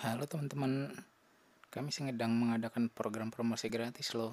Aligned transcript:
Halo 0.00 0.24
teman-teman, 0.24 0.96
kami 1.68 1.92
sedang 1.92 2.32
mengadakan 2.32 2.88
program 2.88 3.28
promosi 3.28 3.68
gratis 3.68 4.16
loh. 4.16 4.32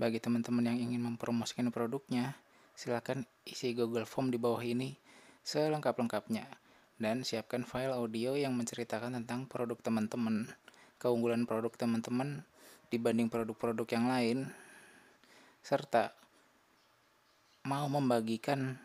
Bagi 0.00 0.16
teman-teman 0.16 0.64
yang 0.64 0.80
ingin 0.80 1.04
mempromosikan 1.04 1.68
produknya, 1.68 2.32
silakan 2.72 3.28
isi 3.44 3.76
Google 3.76 4.08
Form 4.08 4.32
di 4.32 4.40
bawah 4.40 4.64
ini 4.64 4.96
selengkap-lengkapnya 5.44 6.48
dan 6.96 7.20
siapkan 7.20 7.68
file 7.68 7.92
audio 7.92 8.32
yang 8.32 8.56
menceritakan 8.56 9.12
tentang 9.20 9.44
produk 9.44 9.76
teman-teman, 9.76 10.48
keunggulan 10.96 11.44
produk 11.44 11.76
teman-teman 11.76 12.48
dibanding 12.88 13.28
produk-produk 13.28 13.84
yang 13.92 14.08
lain, 14.08 14.38
serta 15.60 16.16
mau 17.68 17.84
membagikan 17.92 18.80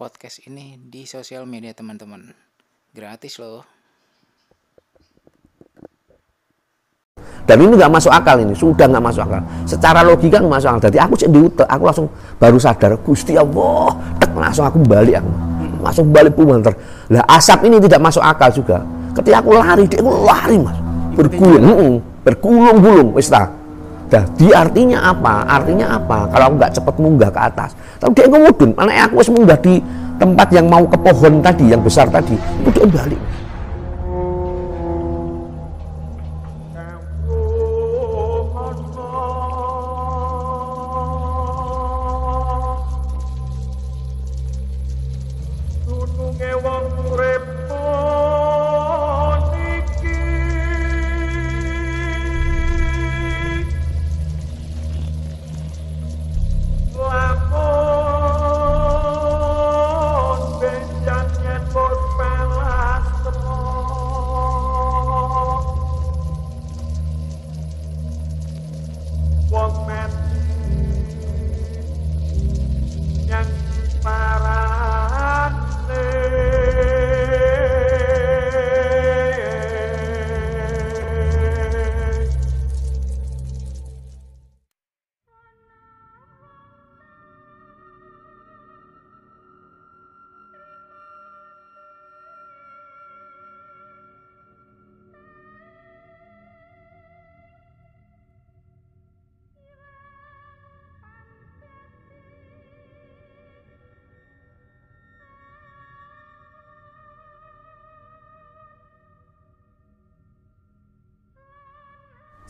podcast 0.00 0.40
ini 0.48 0.80
di 0.80 1.04
sosial 1.04 1.44
media 1.44 1.76
teman-teman. 1.76 2.32
Gratis 2.96 3.36
loh. 3.36 3.73
Dan 7.44 7.60
ini 7.60 7.76
nggak 7.76 7.92
masuk 7.92 8.08
akal 8.08 8.40
ini 8.40 8.56
sudah 8.56 8.88
nggak 8.88 9.04
masuk 9.04 9.22
akal. 9.28 9.42
Secara 9.68 10.00
logika 10.00 10.40
nggak 10.40 10.54
masuk 10.56 10.68
akal. 10.72 10.82
Jadi 10.88 10.96
aku 10.96 11.14
cek 11.20 11.28
diutek 11.28 11.68
aku 11.68 11.82
langsung 11.84 12.06
baru 12.40 12.56
sadar 12.56 12.96
gusti 13.04 13.36
allah. 13.36 13.92
Tek 14.16 14.32
langsung 14.32 14.64
aku 14.64 14.80
balik 14.80 15.20
aku. 15.20 15.32
Langsung 15.84 16.08
balik 16.08 16.32
pumanter 16.32 16.72
lah 17.12 17.20
asap 17.36 17.68
ini 17.68 17.76
tidak 17.84 18.00
masuk 18.00 18.24
akal 18.24 18.48
juga. 18.48 18.80
Ketika 19.12 19.44
aku 19.44 19.50
lari 19.52 19.84
dia 19.84 20.00
aku 20.00 20.12
lari 20.24 20.56
mas. 20.56 20.78
Bergulung 21.14 21.62
mm, 21.62 21.94
bergulung-gulung 22.24 23.08
wis 23.12 23.28
ta. 23.28 23.52
Jadi 24.08 24.48
artinya 24.56 25.12
apa? 25.12 25.44
Artinya 25.44 26.00
apa? 26.00 26.24
Kalau 26.32 26.44
aku 26.48 26.54
nggak 26.56 26.72
cepat 26.80 26.94
munggah 26.96 27.30
ke 27.30 27.40
atas. 27.44 27.70
Tapi 28.00 28.12
dia 28.16 28.26
ngomudun 28.32 28.72
mana 28.72 29.04
aku 29.04 29.20
wis 29.20 29.28
munggah 29.28 29.58
di 29.60 29.84
tempat 30.16 30.48
yang 30.48 30.66
mau 30.72 30.84
ke 30.88 30.96
pohon 30.96 31.44
tadi 31.44 31.68
yang 31.68 31.84
besar 31.84 32.08
tadi. 32.08 32.40
Itu 32.64 32.72
dia 32.72 32.88
balik 32.88 33.20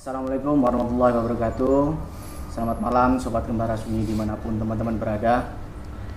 Assalamualaikum 0.05 0.61
warahmatullahi 0.61 1.17
wabarakatuh. 1.17 1.97
Selamat 2.53 2.77
malam 2.77 3.17
Sobat 3.17 3.49
Kembara 3.49 3.73
Sunyi 3.73 4.05
di 4.05 4.13
mana 4.13 4.37
pun 4.37 4.61
teman-teman 4.61 5.01
berada. 5.01 5.57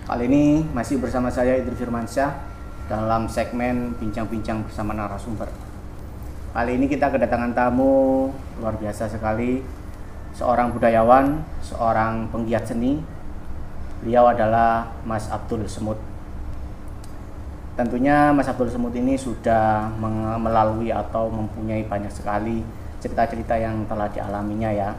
Kali 0.04 0.28
ini 0.28 0.60
masih 0.76 1.00
bersama 1.00 1.32
saya 1.32 1.56
Idris 1.56 1.80
Firmansyah 1.80 2.36
Dalam 2.92 3.32
segmen 3.32 3.96
Bincang-Bincang 3.96 4.68
bersama 4.68 4.92
narasumber. 4.92 5.48
Kali 6.52 6.76
ini 6.76 6.92
kita 6.92 7.08
kedatangan 7.08 7.56
tamu 7.56 8.28
luar 8.60 8.76
biasa 8.76 9.08
sekali. 9.08 9.64
Seorang 10.36 10.76
budayawan, 10.76 11.40
seorang 11.64 12.28
penggiat 12.28 12.68
seni. 12.68 13.00
Beliau 14.04 14.28
adalah 14.28 15.00
Mas 15.08 15.32
Abdul 15.32 15.64
Semut. 15.64 15.96
Tentunya 17.80 18.36
Mas 18.36 18.52
Abdul 18.52 18.68
Semut 18.68 18.92
ini 19.00 19.16
sudah 19.16 19.88
melalui 20.44 20.92
atau 20.92 21.32
mempunyai 21.32 21.88
banyak 21.88 22.12
sekali 22.12 22.87
cerita-cerita 23.08 23.56
yang 23.56 23.88
telah 23.88 24.12
dialaminya 24.12 24.68
ya. 24.68 24.92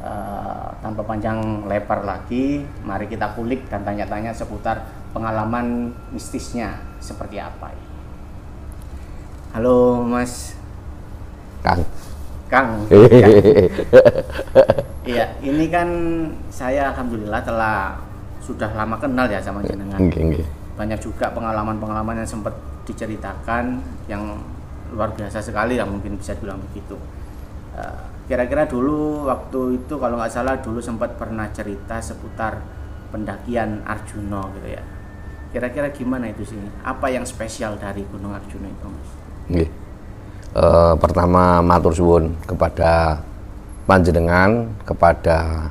Eh, 0.00 0.68
tanpa 0.80 1.04
panjang 1.04 1.64
lebar 1.64 2.04
lagi, 2.04 2.64
mari 2.84 3.08
kita 3.08 3.32
kulik 3.32 3.68
dan 3.72 3.84
tanya-tanya 3.84 4.32
seputar 4.32 4.84
pengalaman 5.16 5.92
mistisnya 6.12 6.76
seperti 7.00 7.40
apa. 7.40 7.72
Halo 9.56 10.04
Mas 10.04 10.54
Kang 11.64 11.82
Kang. 12.52 12.68
Iya, 15.00 15.26
ini 15.42 15.66
kan 15.72 15.88
saya 16.54 16.94
alhamdulillah 16.94 17.42
telah 17.42 17.98
sudah 18.38 18.70
lama 18.78 18.94
kenal 18.94 19.26
ya 19.26 19.42
sama 19.42 19.58
jenengan 19.66 19.98
banyak 20.78 21.00
juga 21.02 21.34
pengalaman-pengalaman 21.34 22.22
yang 22.22 22.28
sempat 22.30 22.54
diceritakan 22.86 23.82
yang 24.06 24.38
luar 24.94 25.10
biasa 25.14 25.42
sekali 25.42 25.76
lah 25.76 25.86
mungkin 25.86 26.14
bisa 26.14 26.34
dibilang 26.38 26.62
begitu. 26.70 26.94
Kira-kira 28.30 28.62
dulu 28.66 29.26
waktu 29.26 29.82
itu 29.82 29.94
kalau 29.98 30.14
nggak 30.14 30.30
salah 30.30 30.54
dulu 30.62 30.78
sempat 30.78 31.18
pernah 31.18 31.50
cerita 31.50 31.98
seputar 31.98 32.62
pendakian 33.10 33.82
Arjuna 33.82 34.46
gitu 34.54 34.68
ya. 34.70 34.82
Kira-kira 35.50 35.90
gimana 35.90 36.30
itu 36.30 36.46
sih? 36.46 36.60
Apa 36.86 37.10
yang 37.10 37.26
spesial 37.26 37.74
dari 37.74 38.06
Gunung 38.06 38.30
Arjuna 38.30 38.70
itu, 38.70 38.86
Mas? 38.86 39.10
Eh, 40.50 40.94
pertama 40.98 41.62
matur 41.62 41.94
suwun 41.94 42.34
kepada 42.42 43.22
panjenengan 43.86 44.66
kepada 44.82 45.70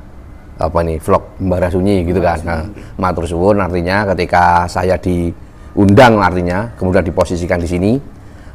apa 0.56 0.78
nih 0.80 0.96
vlog 1.00 1.36
Mbara 1.36 1.68
Sunyi 1.68 2.00
gitu 2.04 2.16
kan. 2.24 2.40
Nah, 2.44 2.64
matur 2.96 3.28
suwun 3.28 3.60
artinya 3.60 4.08
ketika 4.12 4.64
saya 4.68 4.96
diundang 4.96 6.16
artinya 6.20 6.72
kemudian 6.80 7.04
diposisikan 7.04 7.60
di 7.60 7.68
sini 7.68 7.92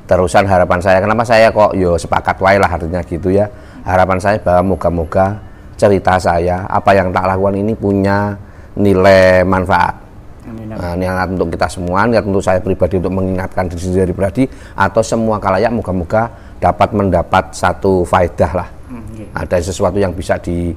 terusan 0.05 0.45
harapan 0.45 0.79
saya 0.81 0.97
kenapa 1.01 1.25
saya 1.25 1.49
kok 1.49 1.73
yo 1.73 1.97
sepakat 1.97 2.37
wae 2.41 2.57
lah 2.61 2.69
artinya 2.69 3.01
gitu 3.05 3.33
ya. 3.33 3.49
Harapan 3.85 4.17
saya 4.17 4.37
bahwa 4.41 4.73
moga-moga 4.77 5.37
cerita 5.77 6.17
saya 6.17 6.65
apa 6.65 6.95
yang 6.95 7.13
tak 7.13 7.25
lakukan 7.29 7.55
ini 7.59 7.73
punya 7.77 8.33
nilai 8.79 9.45
manfaat. 9.45 10.05
Nah, 10.45 10.93
niat 10.93 11.33
untuk 11.33 11.57
kita 11.57 11.65
semua, 11.65 12.05
niat 12.05 12.21
untuk 12.21 12.43
saya 12.43 12.61
pribadi 12.61 13.01
untuk 13.01 13.17
mengingatkan 13.17 13.65
diri 13.65 13.81
sendiri 13.81 14.11
pribadi 14.13 14.45
atau 14.77 15.01
semua 15.01 15.41
kalayak 15.41 15.73
moga-moga 15.73 16.29
dapat 16.61 16.89
mendapat 16.93 17.49
satu 17.49 18.05
faedah 18.05 18.51
lah. 18.53 18.67
Hmm, 18.89 19.03
iya. 19.17 19.25
Ada 19.33 19.57
sesuatu 19.61 19.97
yang 19.97 20.13
bisa 20.13 20.37
di 20.37 20.69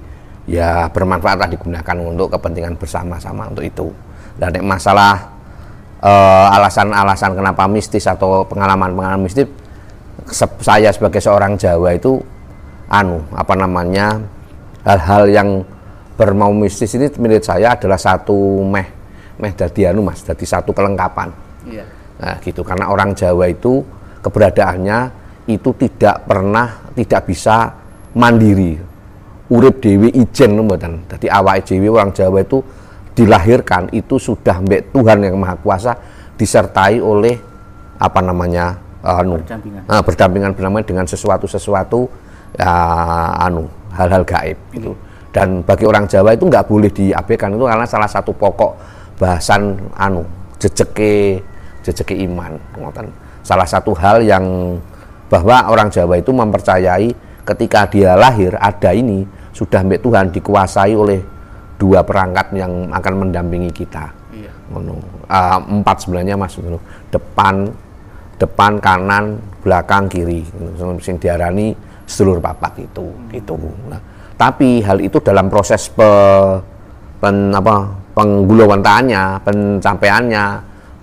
ya 0.49 0.89
bermanfaat 0.89 1.37
lah 1.37 1.49
digunakan 1.53 1.97
untuk 2.01 2.33
kepentingan 2.33 2.81
bersama-sama 2.81 3.53
untuk 3.53 3.65
itu. 3.65 3.93
Dan 4.41 4.57
eh, 6.03 6.47
alasan-alasan 6.57 7.35
kenapa 7.35 7.67
mistis 7.67 8.05
atau 8.07 8.45
pengalaman-pengalaman 8.47 9.27
mistis 9.27 9.47
se- 10.31 10.61
saya 10.63 10.93
sebagai 10.93 11.23
seorang 11.23 11.57
Jawa 11.59 11.95
itu 11.95 12.19
anu 12.89 13.21
apa 13.37 13.53
namanya 13.53 14.17
hal-hal 14.85 15.25
yang 15.29 15.49
bermau 16.19 16.51
mistis 16.51 16.97
ini 16.97 17.07
menurut 17.21 17.45
saya 17.45 17.77
adalah 17.79 18.01
satu 18.01 18.65
meh 18.65 18.89
meh 19.39 19.53
dadi 19.55 19.87
anu 19.87 20.03
mas 20.03 20.25
dadi 20.27 20.43
satu 20.43 20.75
kelengkapan. 20.75 21.31
Iya. 21.69 21.85
nah 22.19 22.35
gitu. 22.43 22.67
Karena 22.67 22.91
orang 22.91 23.15
Jawa 23.15 23.47
itu 23.47 23.79
keberadaannya 24.19 24.99
itu 25.47 25.71
tidak 25.79 26.27
pernah 26.27 26.91
tidak 26.99 27.23
bisa 27.31 27.71
mandiri. 28.19 28.75
Urip 29.49 29.79
dewi 29.79 30.11
ijen 30.19 30.59
mboten. 30.59 31.07
Dadi 31.07 31.31
awake 31.31 31.71
dhewe 31.71 31.89
orang 31.89 32.11
Jawa 32.11 32.43
itu 32.43 32.59
dilahirkan 33.19 33.91
itu 33.91 34.15
sudah 34.23 34.63
mbek 34.63 34.95
Tuhan 34.95 35.19
yang 35.27 35.35
Maha 35.35 35.59
Kuasa 35.59 35.99
disertai 36.39 37.03
oleh 37.03 37.35
apa 37.99 38.23
namanya 38.23 38.79
anu 39.03 39.43
Berdampingan. 39.43 39.83
Nah, 39.91 40.03
berdampingan 40.07 40.53
bernama 40.55 40.79
dengan 40.87 41.03
sesuatu-sesuatu 41.11 42.07
ya, 42.55 42.71
anu 43.43 43.67
hal-hal 43.91 44.23
gaib 44.23 44.59
gitu. 44.71 44.95
Dan 45.35 45.67
bagi 45.67 45.83
orang 45.83 46.07
Jawa 46.07 46.39
itu 46.39 46.47
nggak 46.47 46.71
boleh 46.71 46.91
diabaikan 46.95 47.59
itu 47.59 47.67
karena 47.67 47.87
salah 47.91 48.07
satu 48.07 48.31
pokok 48.31 48.73
bahasan 49.19 49.75
anu 49.99 50.23
jejeke 50.63 51.43
jejeke 51.83 52.15
iman 52.23 52.55
ngoten. 52.79 53.11
Salah 53.43 53.67
satu 53.67 53.99
hal 53.99 54.23
yang 54.23 54.79
bahwa 55.27 55.67
orang 55.67 55.91
Jawa 55.91 56.23
itu 56.23 56.31
mempercayai 56.31 57.11
ketika 57.43 57.91
dia 57.91 58.15
lahir 58.15 58.55
ada 58.63 58.95
ini 58.95 59.27
sudah 59.51 59.83
mbek 59.83 60.07
Tuhan 60.07 60.31
dikuasai 60.31 60.95
oleh 60.95 61.38
dua 61.79 62.03
perangkat 62.03 62.53
yang 62.59 62.91
akan 62.91 63.15
mendampingi 63.27 63.71
kita. 63.71 64.11
Iya. 64.35 64.53
Ah, 65.31 65.63
empat 65.63 66.05
sebenarnya 66.05 66.35
mas 66.35 66.59
depan 67.09 67.71
depan 68.37 68.83
kanan 68.83 69.39
belakang 69.63 70.11
kiri. 70.11 70.43
Sing 71.01 71.17
diarani 71.17 71.73
sedulur 72.05 72.43
papat 72.43 72.83
itu. 72.83 73.07
Gitu 73.31 73.55
nah, 73.87 74.03
tapi 74.35 74.83
hal 74.83 74.99
itu 74.99 75.23
dalam 75.23 75.47
proses 75.47 75.87
pe, 75.91 76.11
pen, 77.23 77.55
apa 77.55 77.91
penggulawantaannya 78.15 79.23
pencapaiannya 79.47 80.45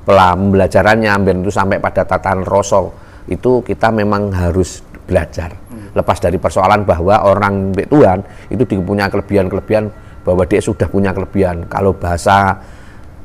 pembelajarannya 0.05 1.11
ambil 1.11 1.35
itu 1.41 1.51
sampai 1.51 1.79
pada 1.79 2.03
tatanan 2.03 2.45
rosol 2.45 2.91
itu 3.25 3.65
kita 3.65 3.89
memang 3.89 4.29
harus 4.35 4.85
belajar. 5.05 5.53
Lepas 5.95 6.19
dari 6.19 6.35
persoalan 6.35 6.83
bahwa 6.83 7.23
orang 7.23 7.71
Tuhan 7.71 8.19
itu 8.51 8.63
punya 8.83 9.07
kelebihan-kelebihan 9.07 10.04
bahwa 10.25 10.43
dia 10.49 10.59
sudah 10.59 10.89
punya 10.89 11.13
kelebihan. 11.13 11.69
Kalau 11.69 11.93
bahasa 11.93 12.57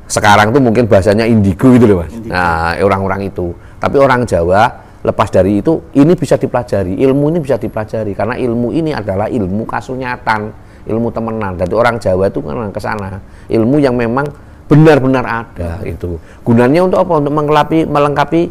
sekarang 0.05 0.53
tuh 0.53 0.61
mungkin 0.61 0.85
bahasanya 0.85 1.25
indigo 1.25 1.73
gitu 1.73 1.89
loh 1.89 1.97
mas. 2.05 2.13
Nah 2.29 2.77
orang-orang 2.77 3.33
itu. 3.33 3.51
Tapi 3.81 3.97
orang 3.97 4.29
Jawa 4.29 4.69
lepas 5.01 5.33
dari 5.33 5.65
itu 5.65 5.81
ini 5.97 6.13
bisa 6.13 6.37
dipelajari. 6.37 7.01
Ilmu 7.01 7.33
ini 7.33 7.39
bisa 7.41 7.57
dipelajari 7.57 8.13
karena 8.13 8.37
ilmu 8.37 8.69
ini 8.69 8.93
adalah 8.93 9.25
ilmu 9.25 9.65
kasunyatan 9.65 10.53
ilmu 10.85 11.09
temenan. 11.09 11.57
Jadi 11.57 11.73
orang 11.73 11.97
Jawa 11.97 12.29
itu 12.29 12.39
kan 12.45 12.69
ke 12.69 12.81
sana 12.81 13.17
ilmu 13.49 13.81
yang 13.81 13.97
memang 13.97 14.29
benar-benar 14.69 15.25
ada 15.25 15.81
itu. 15.83 16.21
Gunanya 16.45 16.85
untuk 16.85 17.01
apa? 17.01 17.13
Untuk 17.17 17.33
melengkapi 17.33 17.79
melengkapi 17.89 18.41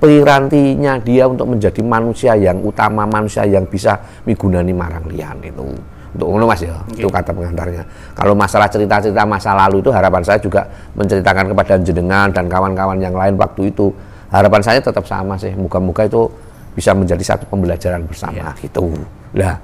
pirantinya 0.00 0.96
dia 0.96 1.28
untuk 1.28 1.52
menjadi 1.52 1.84
manusia 1.84 2.32
yang 2.32 2.64
utama 2.64 3.04
manusia 3.04 3.44
yang 3.44 3.68
bisa 3.68 4.00
migunani 4.24 4.72
marang 4.72 5.04
lian 5.12 5.36
itu 5.44 5.76
untuk 6.10 6.26
ngono 6.26 6.44
mas 6.50 6.60
ya 6.62 6.74
itu 6.90 7.06
kata 7.06 7.30
pengantarnya. 7.30 7.86
Kalau 8.18 8.34
masalah 8.34 8.66
cerita-cerita 8.66 9.22
masa 9.22 9.54
lalu 9.54 9.78
itu 9.78 9.90
harapan 9.94 10.22
saya 10.26 10.38
juga 10.42 10.66
menceritakan 10.98 11.54
kepada 11.54 11.74
jenengan 11.78 12.28
dan 12.34 12.50
kawan-kawan 12.50 12.98
yang 12.98 13.14
lain 13.14 13.38
waktu 13.38 13.70
itu. 13.70 13.94
Harapan 14.30 14.62
saya 14.62 14.78
tetap 14.82 15.06
sama 15.06 15.38
sih. 15.38 15.54
Muka-muka 15.54 16.06
itu 16.06 16.26
bisa 16.74 16.94
menjadi 16.94 17.34
satu 17.34 17.46
pembelajaran 17.50 18.06
bersama 18.06 18.54
gitu. 18.58 18.90
Lah 19.38 19.58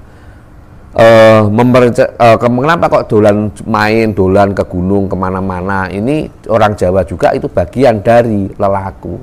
eh 0.97 1.43
memperce- 1.53 2.09
eh, 2.17 2.37
ke- 2.41 2.49
kenapa 2.49 2.89
kok 2.89 3.05
dolan 3.13 3.53
main 3.69 4.17
dolan 4.17 4.57
ke 4.57 4.65
gunung 4.65 5.11
ke 5.11 5.17
mana-mana? 5.19 5.93
Ini 5.93 6.49
orang 6.49 6.73
Jawa 6.73 7.05
juga 7.05 7.37
itu 7.37 7.53
bagian 7.53 8.01
dari 8.01 8.49
lelaku 8.55 9.19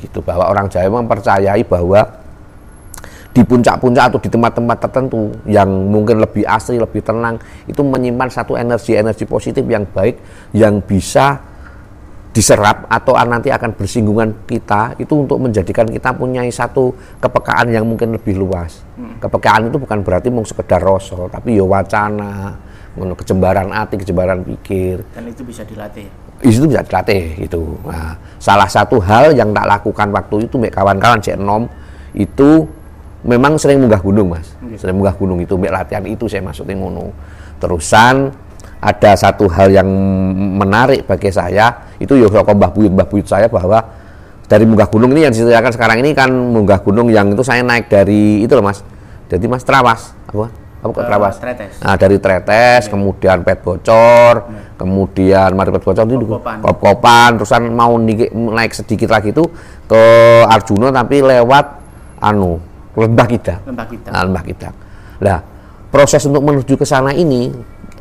gitu. 0.00 0.24
Bahwa 0.24 0.48
orang 0.48 0.72
Jawa 0.72 1.04
mempercayai 1.04 1.62
bahwa 1.68 2.21
di 3.32 3.40
puncak-puncak 3.40 4.12
atau 4.12 4.20
di 4.20 4.28
tempat-tempat 4.28 4.76
tertentu 4.88 5.32
yang 5.48 5.68
mungkin 5.88 6.20
lebih 6.20 6.44
asri, 6.44 6.76
lebih 6.76 7.00
tenang, 7.00 7.40
itu 7.64 7.80
menyimpan 7.80 8.28
satu 8.28 8.60
energi-energi 8.60 9.24
positif 9.24 9.64
yang 9.64 9.88
baik 9.88 10.20
yang 10.52 10.84
bisa 10.84 11.40
diserap 12.32 12.88
atau 12.88 13.12
nanti 13.28 13.52
akan 13.52 13.76
bersinggungan 13.76 14.48
kita 14.48 14.96
itu 14.96 15.12
untuk 15.20 15.36
menjadikan 15.36 15.84
kita 15.84 16.16
punya 16.16 16.40
satu 16.48 16.92
kepekaan 17.20 17.68
yang 17.72 17.84
mungkin 17.84 18.16
lebih 18.16 18.40
luas. 18.40 18.80
Kepekaan 19.20 19.68
itu 19.68 19.76
bukan 19.76 20.00
berarti 20.00 20.32
mau 20.32 20.44
sekedar 20.44 20.80
rosol, 20.80 21.28
tapi 21.28 21.60
ya 21.60 21.64
wacana, 21.64 22.56
kejembaran 22.96 23.68
hati, 23.72 24.00
kejembaran 24.00 24.44
pikir, 24.44 25.04
Dan 25.12 25.28
itu 25.28 25.44
bisa 25.44 25.64
dilatih. 25.64 26.08
di 26.42 26.50
situ 26.50 26.66
bisa 26.66 26.82
dilatih 26.82 27.38
gitu. 27.46 27.78
Nah, 27.86 28.18
salah 28.42 28.66
satu 28.66 28.98
hal 28.98 29.30
yang 29.36 29.54
tak 29.54 29.62
lakukan 29.68 30.08
waktu 30.10 30.50
itu 30.50 30.56
kawan-kawan 30.58 31.22
cek 31.22 31.38
nom 31.38 31.70
itu 32.18 32.66
memang 33.22 33.58
sering 33.58 33.78
munggah 33.78 34.02
gunung 34.02 34.34
mas, 34.34 34.54
sering 34.78 34.98
munggah 34.98 35.14
gunung 35.14 35.38
itu 35.42 35.54
latihan 35.58 36.02
itu 36.06 36.26
saya 36.26 36.42
maksudnya 36.42 36.74
ngono. 36.78 37.14
Terusan 37.62 38.34
ada 38.82 39.12
satu 39.14 39.46
hal 39.46 39.70
yang 39.70 39.86
menarik 40.58 41.06
bagi 41.06 41.30
saya 41.30 41.86
itu 42.02 42.18
ya 42.18 42.26
kalau 42.26 42.58
mbah 42.58 42.74
buyut 42.74 42.90
mbah 42.90 43.06
buyut 43.06 43.30
saya 43.30 43.46
bahwa 43.46 43.78
dari 44.50 44.66
munggah 44.66 44.90
gunung 44.90 45.14
ini 45.14 45.30
yang 45.30 45.32
diceritakan 45.32 45.70
sekarang 45.70 46.02
ini 46.02 46.10
kan 46.18 46.28
munggah 46.28 46.82
gunung 46.82 47.06
yang 47.08 47.30
itu 47.30 47.46
saya 47.46 47.62
naik 47.62 47.86
dari 47.86 48.42
itu 48.42 48.52
loh 48.58 48.66
mas, 48.66 48.82
jadi 49.30 49.46
mas 49.46 49.62
Trawas 49.62 50.12
apa? 50.26 50.50
Apa 50.82 50.90
kok 50.90 50.98
Eh, 50.98 51.06
Trawas? 51.06 51.34
Tretes. 51.38 51.78
Nah, 51.78 51.94
dari 51.94 52.18
Tretes, 52.18 52.90
kemudian 52.90 53.46
Pet 53.46 53.62
Bocor, 53.62 54.50
kemudian 54.74 55.54
mari 55.54 55.70
Pet 55.70 55.78
Bocor 55.86 56.02
itu 56.02 56.26
Kop-kopan. 56.26 56.58
kop-kopan, 56.58 57.30
terusan 57.38 57.62
mau 57.70 57.94
naik 58.50 58.74
sedikit 58.74 59.14
lagi 59.14 59.30
itu 59.30 59.46
ke 59.86 60.02
Arjuna 60.50 60.90
tapi 60.90 61.22
lewat 61.22 61.66
anu 62.18 62.58
Lembah 62.96 63.26
Kidang. 63.28 63.60
Lembah 63.64 63.86
kita. 63.88 64.08
Nah, 64.12 64.22
Lembah 64.28 64.44
Kidang. 64.44 64.74
Nah, 65.22 65.38
proses 65.88 66.22
untuk 66.28 66.42
menuju 66.44 66.74
ke 66.76 66.84
sana 66.84 67.12
ini 67.12 67.52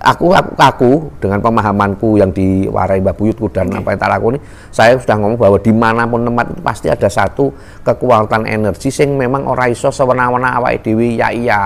aku 0.02 0.34
aku, 0.34 0.52
aku 0.58 0.92
dengan 1.22 1.40
pemahamanku 1.40 2.18
yang 2.18 2.34
diwarai 2.34 3.00
Mbak 3.00 3.16
Buyutku 3.16 3.48
dan 3.54 3.70
apa 3.70 3.94
yang 3.94 4.00
tak 4.02 4.10
lakoni, 4.10 4.38
saya 4.74 4.98
sudah 4.98 5.16
ngomong 5.22 5.38
bahwa 5.38 5.58
di 5.62 5.74
mana 5.74 6.04
pun 6.10 6.26
tempat 6.26 6.46
itu 6.52 6.62
pasti 6.66 6.88
ada 6.90 7.08
satu 7.08 7.54
kekuatan 7.86 8.50
energi 8.50 8.90
sing 8.90 9.14
memang 9.16 9.46
ora 9.46 9.70
iso 9.70 9.94
sewenang-wenang 9.94 10.58
awake 10.58 10.82
dhewe 10.82 11.16
ya 11.16 11.30
iya. 11.30 11.64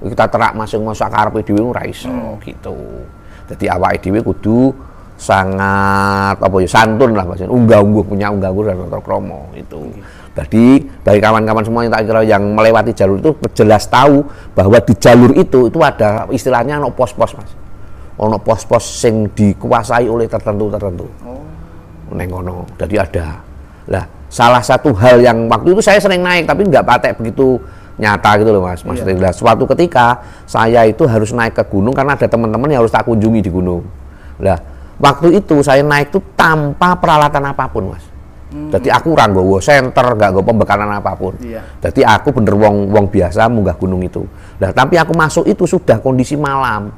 Kita 0.00 0.32
terak 0.32 0.56
masing 0.56 0.80
masuk 0.80 1.12
karepe 1.12 1.40
dhewe 1.46 1.60
ora 1.70 1.86
iso 1.86 2.10
gitu. 2.42 2.76
Jadi 3.46 3.64
awake 3.70 4.02
dhewe 4.02 4.20
kudu 4.24 4.74
sangat 5.20 6.40
apa 6.40 6.56
ya 6.64 6.68
santun 6.68 7.12
lah 7.12 7.28
maksudnya 7.28 7.52
unggah-ungguh 7.52 8.04
punya 8.08 8.32
unggah-ungguh 8.32 8.64
dan 8.72 9.00
kromo 9.04 9.52
itu. 9.52 9.92
Jadi 10.40 10.88
bagi 11.04 11.20
kawan-kawan 11.20 11.60
semua 11.60 11.84
yang 11.84 11.92
tak 11.92 12.08
kira 12.08 12.24
yang 12.24 12.40
melewati 12.56 12.96
jalur 12.96 13.20
itu 13.20 13.36
jelas 13.52 13.84
tahu 13.84 14.24
bahwa 14.56 14.80
di 14.80 14.96
jalur 14.96 15.36
itu 15.36 15.68
itu 15.68 15.78
ada 15.84 16.24
istilahnya 16.32 16.80
ono 16.80 16.88
pos-pos 16.96 17.36
mas, 17.36 17.52
ono 18.16 18.40
pos-pos 18.40 18.80
sing 18.80 19.28
dikuasai 19.36 20.08
oleh 20.08 20.24
tertentu-tertentu. 20.24 21.04
Neng 22.16 22.26
kono, 22.32 22.64
jadi 22.80 23.04
ada. 23.04 23.26
Lah, 23.86 24.04
salah 24.32 24.64
satu 24.64 24.96
hal 24.96 25.20
yang 25.20 25.44
waktu 25.46 25.76
itu 25.76 25.84
saya 25.84 26.00
sering 26.00 26.24
naik 26.24 26.48
tapi 26.48 26.64
nggak 26.64 26.88
patek 26.88 27.12
begitu 27.20 27.60
nyata 28.00 28.40
gitu 28.40 28.50
loh 28.56 28.64
mas. 28.64 28.80
Maksudnya 28.80 29.30
lah, 29.30 29.32
suatu 29.36 29.68
ketika 29.76 30.24
saya 30.48 30.88
itu 30.88 31.04
harus 31.04 31.36
naik 31.36 31.52
ke 31.52 31.64
gunung 31.68 31.92
karena 31.92 32.16
ada 32.16 32.24
teman-teman 32.24 32.66
yang 32.72 32.80
harus 32.80 32.90
tak 32.90 33.04
kunjungi 33.04 33.44
di 33.44 33.50
gunung. 33.52 33.84
Lah, 34.40 34.56
waktu 34.96 35.36
itu 35.36 35.60
saya 35.60 35.84
naik 35.84 36.10
tuh 36.10 36.24
tanpa 36.32 36.96
peralatan 36.96 37.44
apa 37.44 37.68
pun 37.68 37.92
mas. 37.92 38.09
Jadi 38.50 38.90
aku 38.90 39.14
ora 39.14 39.30
nggawa 39.30 39.62
senter, 39.62 40.02
nggak 40.18 40.28
nggawa 40.34 40.44
pembekalan 40.44 40.90
apa 40.90 41.14
pun. 41.14 41.38
Iya. 41.38 41.62
Jadi 41.78 42.02
aku 42.02 42.34
bener 42.34 42.58
wong 42.58 42.90
wong 42.90 43.06
biasa 43.06 43.46
munggah 43.46 43.78
gunung 43.78 44.02
itu. 44.02 44.26
Lah 44.58 44.74
tapi 44.74 44.98
aku 44.98 45.14
masuk 45.14 45.46
itu 45.46 45.70
sudah 45.70 46.02
kondisi 46.02 46.34
malam. 46.34 46.90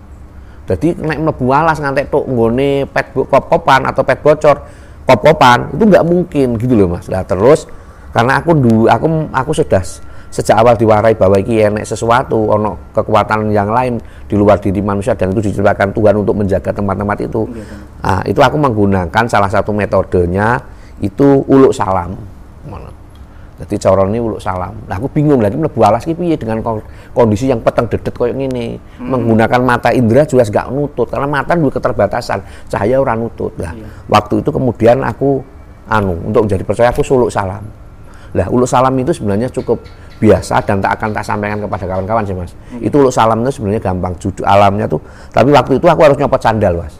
Jadi 0.65 0.97
naik 0.97 1.21
mlebu 1.21 1.53
alas 1.53 1.77
ngantek 1.77 2.09
tok 2.09 2.25
nggone 2.25 2.89
pet 2.89 3.13
kop-kopan 3.13 3.85
atau 3.85 4.01
pet 4.01 4.25
bocor 4.25 4.65
kop-kopan 5.05 5.77
itu 5.77 5.85
nggak 5.85 6.05
mungkin 6.09 6.49
gitu 6.57 6.73
loh 6.73 6.97
Mas. 6.97 7.13
Lah 7.13 7.21
terus 7.29 7.69
karena 8.17 8.41
aku 8.41 8.57
du, 8.57 8.89
aku 8.89 9.29
aku 9.29 9.53
sudah 9.53 9.85
sejak 10.33 10.57
awal 10.57 10.73
diwarai 10.81 11.13
bahwa 11.13 11.37
iki 11.37 11.69
enek 11.69 11.85
sesuatu 11.85 12.49
ono 12.49 12.89
kekuatan 12.97 13.53
yang 13.53 13.69
lain 13.69 14.01
di 14.25 14.33
luar 14.33 14.57
diri 14.57 14.81
manusia 14.81 15.13
dan 15.13 15.37
itu 15.37 15.53
diciptakan 15.53 15.93
Tuhan 15.93 16.17
untuk 16.17 16.33
menjaga 16.33 16.73
tempat-tempat 16.73 17.19
itu. 17.29 17.45
Ah, 18.01 18.25
itu 18.25 18.41
aku 18.41 18.57
menggunakan 18.57 19.25
salah 19.29 19.53
satu 19.53 19.77
metodenya 19.77 20.57
itu 21.03 21.43
uluk 21.51 21.75
salam. 21.75 22.15
Mana? 22.65 22.89
Jadi 23.63 23.79
cara 23.79 24.03
ini 24.11 24.19
uluk 24.19 24.43
salam. 24.43 24.75
Nah 24.91 24.99
aku 24.99 25.07
bingung 25.11 25.39
lagi 25.39 25.55
mlebu 25.55 25.79
alas 25.87 26.03
ki 26.03 26.19
piye 26.19 26.35
dengan 26.35 26.63
kon- 26.63 26.83
kondisi 27.15 27.47
yang 27.47 27.63
peteng 27.63 27.87
dedet 27.87 28.11
koyo 28.11 28.35
ngene. 28.35 28.81
Menggunakan 28.99 29.61
mata 29.63 29.95
indera 29.95 30.27
jelas 30.27 30.51
gak 30.51 30.67
nutut 30.71 31.07
karena 31.07 31.31
mata 31.31 31.55
dua 31.55 31.71
keterbatasan, 31.71 32.43
cahaya 32.67 32.99
ora 32.99 33.15
nutut. 33.15 33.55
Lah, 33.59 33.71
waktu 34.11 34.43
itu 34.43 34.51
kemudian 34.51 35.03
aku 35.07 35.43
anu 35.87 36.17
untuk 36.27 36.49
menjadi 36.49 36.63
percaya 36.65 36.89
aku 36.91 37.07
suluk 37.07 37.31
salam. 37.31 37.63
Lah, 38.33 38.49
uluk 38.49 38.67
salam 38.67 38.97
itu 38.99 39.13
sebenarnya 39.15 39.47
cukup 39.53 39.79
biasa 40.19 40.63
dan 40.63 40.79
tak 40.81 40.99
akan 40.99 41.09
tak 41.13 41.25
sampaikan 41.27 41.59
kepada 41.61 41.85
kawan-kawan 41.87 42.23
sih 42.27 42.35
Mas. 42.35 42.55
Itu 42.83 43.03
uluk 43.03 43.15
salam 43.15 43.43
itu 43.47 43.59
sebenarnya 43.59 43.83
gampang 43.83 44.15
jujur 44.19 44.43
alamnya 44.43 44.91
tuh. 44.91 45.03
Tapi 45.31 45.51
waktu 45.55 45.79
itu 45.79 45.87
aku 45.87 46.01
harus 46.03 46.17
nyopot 46.19 46.41
sandal, 46.41 46.83
Mas. 46.83 46.95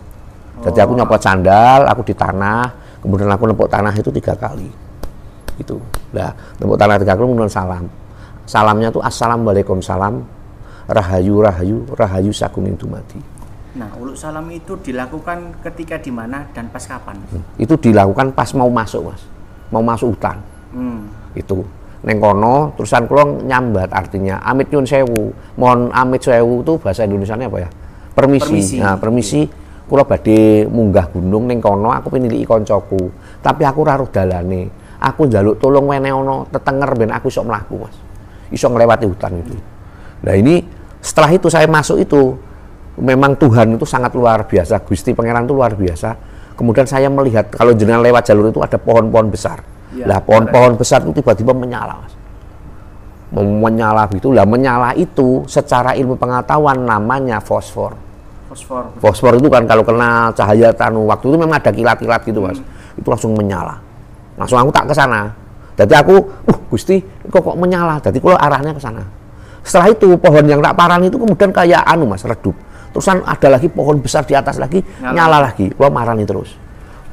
Jadi 0.63 0.79
aku 0.79 0.93
nyopot 0.95 1.19
sandal, 1.19 1.91
aku 1.91 2.07
di 2.07 2.15
tanah, 2.15 2.82
kemudian 3.03 3.29
aku 3.29 3.51
nempuk 3.51 3.69
tanah 3.69 3.93
itu 3.93 4.09
tiga 4.15 4.39
kali. 4.39 4.71
Itu. 5.59 5.83
Nah 6.15 6.33
tepuk 6.57 6.79
tangan 6.79 7.03
tiga 7.03 7.13
kali 7.19 7.27
kemudian 7.27 7.51
salam. 7.53 7.85
Salamnya 8.47 8.89
tuh 8.95 9.03
assalamualaikum 9.03 9.83
salam 9.83 10.23
rahayu 10.87 11.43
rahayu 11.43 11.85
rahayu 11.95 12.31
sakuning 12.31 12.79
dumadi. 12.79 13.19
Nah, 13.73 13.89
uluk 13.97 14.21
salam 14.21 14.45
itu 14.53 14.77
dilakukan 14.77 15.57
ketika 15.65 15.97
di 15.97 16.13
mana 16.13 16.45
dan 16.53 16.69
pas 16.69 16.85
kapan? 16.85 17.17
itu 17.57 17.73
dilakukan 17.81 18.37
pas 18.37 18.53
mau 18.53 18.69
masuk 18.69 19.09
mas. 19.09 19.25
Mau 19.73 19.81
masuk 19.81 20.13
hutan. 20.13 20.37
Hmm. 20.73 21.09
itu. 21.33 21.65
Neng 22.03 22.19
kono 22.19 22.75
terusan 22.75 23.07
kulon 23.07 23.47
nyambat 23.47 23.95
artinya 23.95 24.43
amit 24.43 24.69
nyun 24.69 24.85
sewu. 24.85 25.33
Mohon 25.57 25.89
amit 25.95 26.21
sewu 26.21 26.61
itu 26.61 26.75
bahasa 26.83 27.07
Indonesia 27.07 27.39
apa 27.39 27.59
ya? 27.63 27.71
Permisi, 28.13 28.45
Permisi. 28.45 28.77
nah 28.77 28.95
permisi 29.01 29.41
kula 29.93 30.09
badhe 30.09 30.65
munggah 30.73 31.13
gunung 31.13 31.45
neng 31.45 31.61
kono 31.61 31.93
aku 31.93 32.17
niliki 32.17 32.49
koncoku 32.49 33.13
tapi 33.45 33.69
aku 33.69 33.85
raruh 33.85 34.09
dalane 34.09 34.81
aku 35.03 35.27
njaluk 35.27 35.59
tolong 35.59 35.91
wene 35.91 36.15
tetenger 36.55 36.91
ben 36.95 37.11
aku 37.11 37.27
iso 37.27 37.43
mlaku 37.43 37.75
Mas. 37.83 37.97
Iso 38.55 38.71
ngelewati 38.71 39.05
hutan 39.11 39.43
itu. 39.43 39.59
Nah 40.23 40.35
ini 40.39 40.63
setelah 41.03 41.35
itu 41.35 41.51
saya 41.51 41.67
masuk 41.67 41.99
itu 41.99 42.39
memang 43.03 43.35
Tuhan 43.35 43.75
itu 43.75 43.83
sangat 43.83 44.15
luar 44.15 44.47
biasa, 44.47 44.79
Gusti 44.87 45.11
Pangeran 45.11 45.49
itu 45.49 45.55
luar 45.57 45.75
biasa. 45.75 46.15
Kemudian 46.55 46.87
saya 46.87 47.11
melihat 47.11 47.51
kalau 47.51 47.75
jenengan 47.75 48.05
lewat 48.05 48.29
jalur 48.29 48.53
itu 48.53 48.61
ada 48.63 48.79
pohon-pohon 48.79 49.33
besar. 49.33 49.65
Iya, 49.93 50.07
lah 50.07 50.19
pohon-pohon 50.23 50.79
besar 50.79 51.03
itu 51.03 51.19
tiba-tiba 51.19 51.51
menyala, 51.57 51.97
Mas. 51.99 52.15
Menyala 53.33 54.05
gitu. 54.13 54.31
Lah 54.31 54.45
menyala 54.45 54.93
itu 54.93 55.49
secara 55.49 55.97
ilmu 55.97 56.21
pengetahuan 56.21 56.85
namanya 56.85 57.41
fosfor. 57.41 57.97
Fosfor. 58.53 58.85
Fosfor 59.01 59.33
itu 59.41 59.49
kan 59.49 59.65
kalau 59.65 59.81
kena 59.81 60.29
cahaya 60.37 60.69
tanu 60.77 61.09
waktu 61.09 61.25
itu 61.25 61.37
memang 61.41 61.57
ada 61.57 61.73
kilat-kilat 61.73 62.21
gitu 62.29 62.45
mas, 62.45 62.61
itu 63.01 63.09
langsung 63.09 63.33
menyala. 63.33 63.81
Langsung 64.37 64.61
aku 64.61 64.69
tak 64.69 64.93
ke 64.93 64.95
sana. 64.95 65.33
Jadi 65.73 65.97
aku, 65.97 66.21
uh 66.21 66.59
gusti, 66.69 67.01
kok 67.33 67.41
kok 67.41 67.57
menyala? 67.57 67.97
Jadi 68.05 68.21
kalau 68.21 68.37
arahnya 68.37 68.77
ke 68.77 68.83
sana. 68.85 69.01
Setelah 69.65 69.89
itu 69.89 70.13
pohon 70.21 70.45
yang 70.45 70.61
tak 70.61 70.77
parah 70.77 71.01
itu 71.01 71.17
kemudian 71.17 71.49
kayak 71.49 71.81
anu 71.89 72.05
mas 72.05 72.29
redup. 72.29 72.53
Terusan 72.93 73.25
ada 73.25 73.49
lagi 73.57 73.73
pohon 73.73 74.05
besar 74.05 74.29
di 74.29 74.37
atas 74.37 74.61
lagi 74.61 74.85
Nyala. 75.01 75.17
nyala, 75.17 75.39
lagi. 75.49 75.73
Kalau 75.73 75.89
marani 75.89 76.29
terus, 76.29 76.53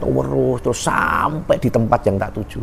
terus 0.03 0.59
terus 0.59 0.79
sampai 0.83 1.55
di 1.55 1.71
tempat 1.71 2.03
yang 2.03 2.19
tak 2.19 2.35
tuju. 2.35 2.59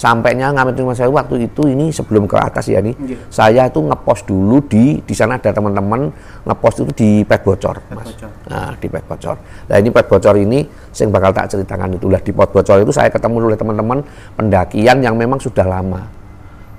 Sampainya 0.00 0.48
ngamet 0.48 0.80
rumah 0.80 0.96
saya 0.96 1.12
waktu 1.12 1.44
itu 1.44 1.68
ini 1.68 1.92
sebelum 1.92 2.24
ke 2.24 2.32
atas 2.40 2.72
ya 2.72 2.80
nih, 2.80 2.96
Iya. 2.96 3.16
saya 3.28 3.62
itu 3.68 3.84
ngepost 3.84 4.24
dulu 4.24 4.64
di 4.64 4.96
di 5.04 5.12
sana 5.12 5.36
ada 5.36 5.52
teman-teman 5.52 6.08
ngepost 6.48 6.88
itu 6.88 6.92
di 6.96 7.10
pet 7.28 7.44
bocor, 7.44 7.76
mas. 7.92 8.08
bocor. 8.08 8.32
Nah, 8.48 8.72
di 8.80 8.88
pet 8.88 9.04
bocor. 9.04 9.36
Nah, 9.68 9.76
ini 9.76 9.92
pet 9.92 10.08
bocor 10.08 10.34
ini 10.40 10.64
yang 10.96 11.12
bakal 11.12 11.36
tak 11.36 11.52
ceritakan 11.52 12.00
itulah 12.00 12.16
di 12.16 12.32
pet 12.32 12.48
bocor 12.48 12.80
itu 12.80 12.88
saya 12.96 13.12
ketemu 13.12 13.44
oleh 13.44 13.60
teman-teman 13.60 14.00
pendakian 14.40 15.04
yang 15.04 15.20
memang 15.20 15.36
sudah 15.36 15.68
lama. 15.68 16.08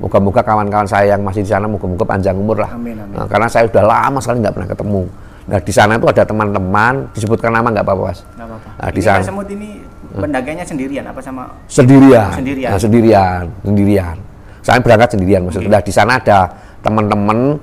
Moga-moga 0.02 0.42
kawan-kawan 0.42 0.90
saya 0.90 1.14
yang 1.14 1.22
masih 1.22 1.46
di 1.46 1.54
sana 1.54 1.70
moga-moga 1.70 2.02
panjang 2.02 2.34
umur 2.34 2.58
lah. 2.58 2.74
Amin, 2.74 2.98
amin. 2.98 3.22
Nah, 3.22 3.30
karena 3.30 3.46
saya 3.46 3.70
sudah 3.70 3.86
lama 3.86 4.18
sekali 4.18 4.42
nggak 4.42 4.56
pernah 4.58 4.70
ketemu. 4.74 5.04
Nah, 5.46 5.60
di 5.62 5.74
sana 5.74 5.94
itu 6.02 6.08
ada 6.10 6.24
teman-teman, 6.26 6.94
disebutkan 7.14 7.54
nama 7.54 7.70
nggak 7.70 7.86
apa-apa, 7.86 8.04
Mas. 8.10 8.26
Nggak 8.34 8.48
apa-apa. 8.50 8.70
Nah, 8.82 8.90
di 8.90 8.98
ini 8.98 9.06
sana 9.06 9.22
Semut 9.22 9.46
ini 9.54 9.70
pendakiannya 10.14 10.66
sendirian 10.68 11.06
apa 11.08 11.20
sama 11.24 11.44
sendirian. 11.72 12.30
Sendirian. 12.36 12.70
Nah, 12.72 12.80
sendirian, 12.82 13.44
sendirian. 13.64 14.16
Saya 14.62 14.78
berangkat 14.84 15.18
sendirian 15.18 15.42
maksudnya. 15.48 15.80
Nah, 15.80 15.82
di 15.82 15.94
sana 15.94 16.20
ada 16.20 16.40
teman-teman 16.84 17.58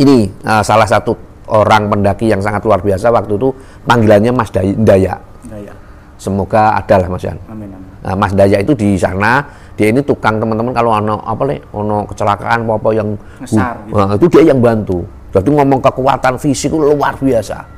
ini 0.00 0.28
eh, 0.28 0.62
salah 0.62 0.88
satu 0.88 1.12
orang 1.46 1.86
pendaki 1.88 2.26
yang 2.32 2.42
sangat 2.42 2.64
luar 2.66 2.82
biasa 2.82 3.08
waktu 3.14 3.38
itu 3.38 3.48
panggilannya 3.86 4.32
Mas 4.34 4.50
Day- 4.50 4.74
Daya. 4.76 5.14
Daya? 5.46 5.72
Semoga 6.18 6.74
ada 6.74 6.94
lah 6.98 7.08
Mas 7.12 7.22
Yan. 7.22 7.38
Amin 7.46 7.70
amin. 7.70 7.86
Nah, 8.02 8.14
Mas 8.18 8.32
Daya 8.34 8.58
itu 8.58 8.72
di 8.74 8.96
sana 8.98 9.44
dia 9.76 9.92
ini 9.92 10.00
tukang 10.00 10.40
teman-teman 10.40 10.72
kalau 10.72 10.96
ono 10.96 11.20
apa 11.20 11.42
le 11.44 11.60
ono 11.76 12.08
kecelakaan 12.08 12.64
apa 12.64 12.72
apa 12.80 12.88
yang 12.96 13.08
Ngesar 13.44 13.74
gitu. 13.86 13.94
Nah, 13.94 14.08
itu 14.16 14.26
dia 14.32 14.42
yang 14.48 14.58
bantu. 14.58 15.04
Jadi 15.36 15.48
ngomong 15.52 15.80
kekuatan 15.84 16.34
fisik 16.40 16.72
itu 16.72 16.80
luar 16.80 17.12
biasa. 17.20 17.75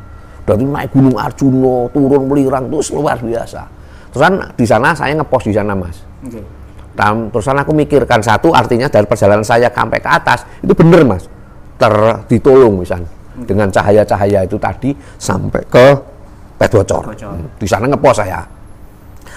Dari 0.48 0.64
naik 0.64 0.96
Gunung 0.96 1.20
Arjuna, 1.20 1.92
turun 1.92 2.24
melirang 2.24 2.72
itu 2.72 2.96
luar 2.96 3.20
biasa. 3.20 3.68
Terus 4.08 4.22
kan 4.24 4.34
di 4.56 4.64
sana 4.64 4.96
saya 4.96 5.12
ngepost 5.20 5.44
di 5.44 5.52
sana 5.52 5.76
mas. 5.76 6.00
Oke. 6.24 6.40
Dan 6.96 7.28
terusan 7.28 7.60
aku 7.60 7.76
mikirkan 7.76 8.24
satu 8.24 8.56
artinya 8.56 8.88
dari 8.88 9.04
perjalanan 9.04 9.44
saya 9.44 9.68
sampai 9.68 10.00
ke 10.00 10.08
atas 10.08 10.48
itu 10.64 10.72
bener 10.72 11.04
mas. 11.04 11.28
Ter 11.76 11.92
ditolong 12.26 12.80
misal 12.80 13.04
dengan 13.44 13.70
cahaya-cahaya 13.70 14.42
itu 14.48 14.56
tadi 14.58 14.90
sampai 15.20 15.62
ke 15.68 15.86
pet 16.58 16.72
bocor. 16.72 17.14
Hmm, 17.14 17.46
Di 17.54 17.68
sana 17.68 17.86
ngepost 17.86 18.24
saya. 18.24 18.42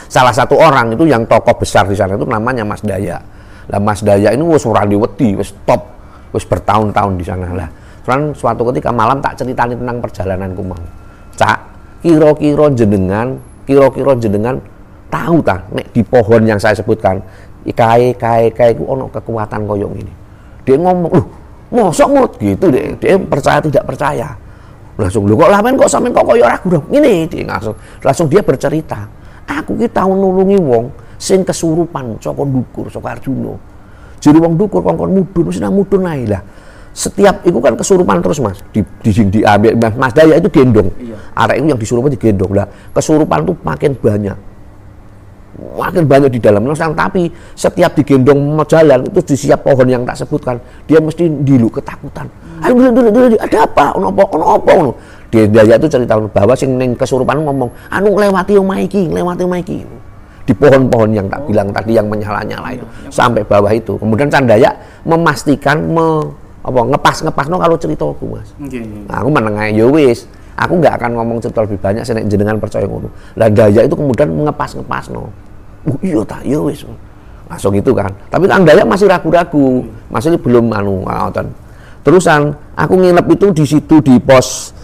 Salah 0.07 0.33
satu 0.33 0.57
orang 0.57 0.95
itu 0.95 1.05
yang 1.05 1.27
tokoh 1.27 1.59
besar 1.59 1.85
di 1.85 1.93
sana 1.93 2.15
itu 2.15 2.25
namanya 2.25 2.65
Mas 2.65 2.81
Daya. 2.81 3.21
Lah 3.69 3.79
Mas 3.79 4.01
Daya 4.01 4.33
ini 4.33 4.43
wis 4.43 4.65
ora 4.65 4.83
diwedi, 4.83 5.37
wis 5.37 5.53
top, 5.67 5.85
wis 6.33 6.43
bertahun-tahun 6.47 7.13
di 7.15 7.25
sana 7.27 7.47
lah. 7.53 7.69
Terus 8.01 8.33
suatu 8.35 8.65
ketika 8.73 8.89
malam 8.89 9.21
tak 9.21 9.37
ceritani 9.37 9.77
tentang 9.77 10.01
perjalananku 10.01 10.61
mau. 10.65 11.00
Cak, 11.41 11.59
kira-kira 12.05 12.69
jenengan, 12.69 13.41
kira-kira 13.65 14.13
jenengan 14.21 14.61
tahu 15.09 15.41
ta 15.41 15.57
nek 15.73 15.89
di 15.89 16.05
pohon 16.05 16.45
yang 16.45 16.61
saya 16.61 16.77
sebutkan 16.77 17.17
kae 17.65 18.13
kae 18.13 18.53
kae 18.53 18.77
ku 18.77 18.85
ono 18.85 19.09
kekuatan 19.09 19.65
koyong 19.65 19.97
ini. 19.97 20.13
Dia 20.61 20.77
ngomong, 20.77 21.09
"Loh, 21.09 21.25
mosok 21.73 22.07
mut?" 22.13 22.31
gitu 22.37 22.69
deh. 22.69 22.93
Dia 23.01 23.17
percaya 23.17 23.57
tidak 23.57 23.89
percaya. 23.89 24.29
Langsung 25.01 25.25
lu 25.25 25.33
kok 25.33 25.49
lamen 25.49 25.73
kok 25.81 25.89
sampean 25.89 26.13
kok 26.13 26.29
koyo 26.29 26.45
ragu 26.45 26.77
dong. 26.77 26.85
Ini 26.93 27.25
dia 27.25 27.41
langsung 27.49 27.73
langsung 28.05 28.29
dia 28.29 28.45
bercerita. 28.45 29.01
Aku 29.49 29.73
ki 29.81 29.89
tau 29.89 30.13
nulungi 30.13 30.61
wong 30.61 30.93
sing 31.17 31.41
kesurupan 31.41 32.21
saka 32.21 32.45
ndukur 32.45 32.85
saka 32.85 33.17
Arjuna. 33.17 33.57
Jadi 34.21 34.37
wong 34.37 34.53
dukur 34.61 34.85
kongkon 34.85 35.09
mudun 35.17 35.49
nang 35.57 35.73
mudun 35.73 36.05
lah. 36.05 36.41
Setiap 36.91 37.47
itu 37.47 37.55
kan 37.63 37.73
kesurupan 37.79 38.19
terus 38.19 38.43
Mas. 38.43 38.59
Di 38.75 38.83
di, 38.99 39.11
diambil 39.39 39.79
Mas, 39.79 39.95
Mas 39.95 40.11
Daya 40.11 40.35
itu 40.35 40.51
gendong. 40.51 40.91
Iya. 40.99 41.15
Arek 41.39 41.55
itu 41.63 41.67
yang 41.71 41.79
disurupan 41.79 42.09
digendong 42.11 42.51
lah. 42.51 42.67
Kesurupan 42.91 43.47
tuh 43.47 43.55
makin 43.63 43.95
banyak. 43.95 44.37
Makin 45.61 46.03
banyak 46.03 46.29
di 46.35 46.39
dalam. 46.43 46.67
Losang 46.67 46.91
tapi 46.91 47.31
setiap 47.55 47.95
digendong 47.95 48.39
mau 48.55 48.67
jalan 48.67 49.07
itu 49.07 49.23
di 49.23 49.35
siap 49.39 49.63
pohon 49.63 49.87
yang 49.87 50.03
tak 50.03 50.19
sebutkan. 50.19 50.59
Dia 50.83 50.99
mesti 50.99 51.31
dilu 51.47 51.71
ketakutan. 51.71 52.27
Ayo 52.59 52.75
dulu 52.75 52.89
dulu 52.91 53.09
dulu 53.09 53.25
ada 53.39 53.57
apa? 53.63 53.85
Ono 53.95 54.11
apa? 54.11 54.23
Ono 54.35 54.45
apa? 54.59 54.71
Ono. 54.75 54.91
Dia 55.31 55.47
dia 55.47 55.79
itu 55.79 55.87
cerita 55.87 56.19
bahwa 56.19 56.53
sing 56.59 56.75
ning 56.75 56.91
kesurupan 56.91 57.39
ngomong 57.47 57.71
anu 57.87 58.19
lewati 58.19 58.59
omah 58.59 58.83
iki 58.83 59.07
lewati 59.07 59.47
omah 59.47 59.63
iki. 59.63 59.79
Di 60.43 60.51
pohon-pohon 60.57 61.15
yang 61.15 61.31
tak 61.31 61.47
bilang 61.47 61.71
tadi 61.71 61.95
yang 61.95 62.11
menyala-nyala 62.11 62.75
itu. 62.75 62.83
Sampai 63.07 63.45
bawah 63.45 63.71
itu. 63.71 63.95
Kemudian 63.95 64.27
Candaya 64.27 64.73
memastikan 65.05 65.79
me, 65.87 66.27
apa 66.61 66.79
ngepas-ngepas 66.93 67.45
no 67.49 67.57
kalau 67.57 67.75
cerita 67.77 68.05
aku 68.05 68.37
mas 68.37 68.53
oke. 68.61 68.79
Nah, 69.09 69.17
aku 69.25 69.29
menengah 69.33 69.67
ya 69.73 69.85
wis. 69.89 70.29
Aku 70.59 70.77
nggak 70.77 70.93
akan 71.01 71.17
ngomong 71.17 71.37
cerita 71.41 71.65
lebih 71.65 71.81
banyak 71.81 72.05
sih 72.05 72.13
jenengan 72.29 72.61
percaya 72.61 72.85
ngono. 72.85 73.09
Lah 73.33 73.49
Daya 73.49 73.81
itu 73.81 73.97
kemudian 73.97 74.29
ngepas-ngepas 74.29 75.09
no. 75.09 75.33
Oh 75.89 75.97
iya 76.05 76.21
tak 76.21 76.45
ya 76.45 76.61
wis. 76.61 76.85
Langsung 77.49 77.73
itu 77.73 77.89
kan. 77.97 78.13
Tapi 78.29 78.45
kan 78.45 78.61
Daya 78.61 78.85
masih 78.85 79.09
ragu-ragu. 79.09 79.81
Masih 80.13 80.37
belum 80.37 80.69
anu 80.69 81.01
ngoten. 81.01 81.49
Terusan 82.05 82.53
aku 82.77 82.93
nginep 82.93 83.25
itu 83.25 83.45
di 83.57 83.65
situ 83.65 83.95
di 84.05 84.21
pos 84.21 84.77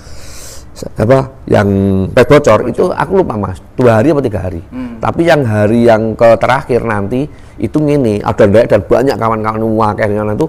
apa 0.77 1.41
yang 1.49 1.65
pet 2.13 2.29
bocor 2.29 2.69
itu 2.69 2.93
aku 2.93 3.25
lupa 3.25 3.33
mas 3.33 3.57
dua 3.73 3.97
hari 3.97 4.13
apa 4.13 4.21
tiga 4.21 4.45
hari 4.45 4.61
tapi 5.01 5.25
yang 5.25 5.41
hari 5.41 5.89
yang 5.89 6.13
ke 6.13 6.37
terakhir 6.37 6.85
nanti 6.85 7.25
itu 7.57 7.81
ngene 7.81 8.21
ada 8.21 8.45
dan 8.45 8.85
banyak 8.85 9.17
kawan-kawan 9.17 9.65
wakil 9.73 10.09
itu 10.13 10.47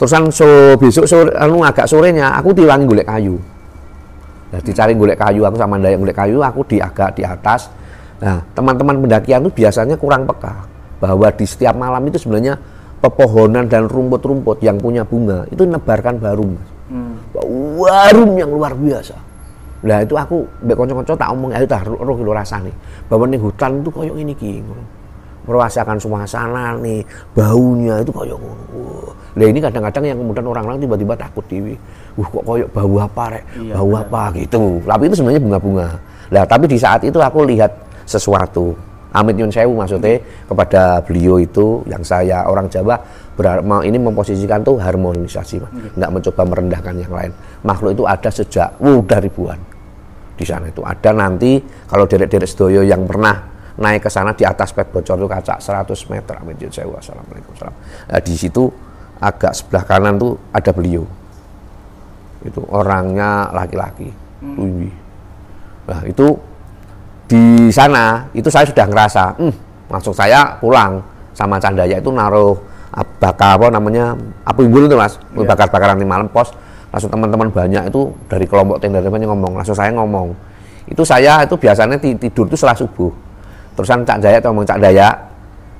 terusan 0.00 0.32
so 0.32 0.48
besok 0.80 1.04
sore 1.04 1.28
anu 1.36 1.60
agak 1.60 1.84
sorenya 1.84 2.32
aku 2.40 2.56
diwangi 2.56 2.88
golek 2.88 3.04
kayu. 3.04 3.36
Nah 4.48 4.60
dicari 4.64 4.96
golek 4.96 5.20
kayu 5.20 5.44
aku 5.44 5.60
sama 5.60 5.76
Dayak 5.76 6.00
golek 6.00 6.16
kayu 6.16 6.40
aku 6.40 6.64
di 6.64 6.80
agak 6.80 7.20
di 7.20 7.22
atas. 7.28 7.68
Nah 8.24 8.40
teman-teman 8.56 8.96
pendakian 8.96 9.44
itu 9.44 9.52
biasanya 9.60 10.00
kurang 10.00 10.24
peka 10.24 10.64
bahwa 11.04 11.28
di 11.28 11.44
setiap 11.44 11.76
malam 11.76 12.00
itu 12.08 12.16
sebenarnya 12.16 12.56
pepohonan 13.04 13.68
dan 13.68 13.92
rumput-rumput 13.92 14.64
yang 14.64 14.80
punya 14.80 15.04
bunga 15.04 15.44
itu 15.52 15.68
nebarkan 15.68 16.16
barum 16.16 16.56
Mas. 16.56 16.68
Hmm. 16.90 17.14
barum 17.76 18.40
yang 18.40 18.48
luar 18.48 18.72
biasa. 18.72 19.20
Nah 19.84 20.00
itu 20.00 20.16
aku 20.16 20.48
mbek 20.64 20.80
kanca-kanca 20.80 21.12
tak 21.12 21.28
omong 21.28 21.52
ayo 21.52 21.68
tah 21.68 21.84
roh 21.84 22.00
lho 22.00 22.32
rasane. 22.32 22.72
Bahwa 23.04 23.28
ning 23.28 23.44
hutan 23.44 23.84
itu 23.84 23.92
koyo 23.92 24.16
ngene 24.16 24.32
iki 24.32 24.64
ngono 24.64 24.99
merasakan 25.50 25.98
suasana 25.98 26.78
nih 26.78 27.02
baunya 27.34 27.98
itu 27.98 28.14
kayak 28.14 28.38
ngono. 28.38 29.10
Lah 29.34 29.46
ini 29.46 29.58
kadang-kadang 29.58 30.04
yang 30.14 30.18
kemudian 30.22 30.46
orang-orang 30.46 30.78
tiba-tiba 30.78 31.14
takut 31.18 31.44
dewi. 31.50 31.74
Wah 32.14 32.28
kok 32.30 32.42
kayak 32.46 32.68
bau 32.70 32.96
apa 33.02 33.24
rek? 33.34 33.44
Iya, 33.58 33.72
bau 33.74 33.90
benar. 33.90 34.02
apa 34.06 34.22
gitu. 34.38 34.62
Tapi 34.86 35.02
itu 35.10 35.14
sebenarnya 35.18 35.42
bunga-bunga. 35.42 35.88
Lah 36.30 36.44
tapi 36.46 36.64
di 36.70 36.78
saat 36.78 37.02
itu 37.02 37.18
aku 37.18 37.42
lihat 37.50 37.72
sesuatu. 38.06 38.70
Amit 39.10 39.34
Yun 39.34 39.50
Sewu 39.50 39.74
maksudnya 39.74 40.22
kepada 40.46 41.02
beliau 41.02 41.42
itu 41.42 41.82
yang 41.90 41.98
saya 42.06 42.46
orang 42.46 42.70
Jawa 42.70 42.94
mau 43.66 43.82
ini 43.82 43.98
memposisikan 43.98 44.62
tuh 44.62 44.78
harmonisasi, 44.78 45.58
Mas. 45.58 45.72
nggak 45.98 46.10
mencoba 46.14 46.42
merendahkan 46.46 46.94
yang 46.94 47.10
lain. 47.10 47.32
Makhluk 47.66 47.90
itu 47.98 48.04
ada 48.06 48.30
sejak 48.30 48.70
udah 48.78 49.18
ribuan 49.18 49.58
di 50.40 50.48
sana 50.48 50.72
itu 50.72 50.80
ada 50.80 51.12
nanti 51.12 51.60
kalau 51.84 52.08
derek-derek 52.08 52.48
sedoyo 52.48 52.80
yang 52.80 53.04
pernah 53.04 53.36
naik 53.80 54.04
ke 54.04 54.10
sana 54.12 54.36
di 54.36 54.44
atas 54.44 54.76
pet 54.76 54.92
bocor 54.92 55.16
itu 55.16 55.26
kaca 55.26 55.56
100 55.56 56.12
meter. 56.12 56.34
Amin 56.36 56.54
sewu. 56.68 56.92
Assalamualaikum 57.00 57.56
salam 57.56 57.72
nah, 58.06 58.20
di 58.20 58.36
situ 58.36 58.68
agak 59.16 59.56
sebelah 59.56 59.84
kanan 59.88 60.20
tuh 60.20 60.36
ada 60.52 60.70
beliau. 60.70 61.08
Itu 62.44 62.60
orangnya 62.68 63.48
laki-laki 63.56 64.12
tinggi. 64.40 64.92
Nah 65.88 66.00
itu 66.04 66.36
di 67.24 67.72
sana 67.72 68.28
itu 68.36 68.52
saya 68.52 68.68
sudah 68.68 68.84
ngerasa 68.84 69.24
hmm, 69.40 69.54
langsung 69.88 70.12
saya 70.12 70.60
pulang 70.60 71.00
sama 71.32 71.56
Candaya 71.56 71.96
itu 71.96 72.12
naruh 72.12 72.58
bakar 73.16 73.56
apa 73.56 73.72
namanya 73.72 74.12
api 74.44 74.60
unggul 74.68 74.92
itu 74.92 74.96
mas. 74.96 75.16
Iya. 75.32 75.48
bakar-bakaran 75.48 75.96
di 75.96 76.04
malam 76.04 76.28
pos. 76.28 76.52
Langsung 76.92 77.08
teman-teman 77.08 77.48
banyak 77.48 77.88
itu 77.88 78.12
dari 78.28 78.44
kelompok 78.44 78.82
tenda 78.82 79.00
temannya 79.00 79.30
ngomong 79.30 79.56
langsung 79.56 79.78
saya 79.78 79.88
ngomong. 79.96 80.36
Itu 80.90 81.06
saya 81.06 81.46
itu 81.46 81.54
biasanya 81.54 81.96
ti- 81.96 82.18
tidur 82.18 82.50
itu 82.50 82.58
setelah 82.58 82.74
subuh 82.74 83.29
terusan 83.80 84.04
Cak 84.04 84.20
Jaya 84.20 84.36
atau 84.36 84.52
ngomong 84.52 84.68
Cak 84.68 84.76
Daya 84.76 85.08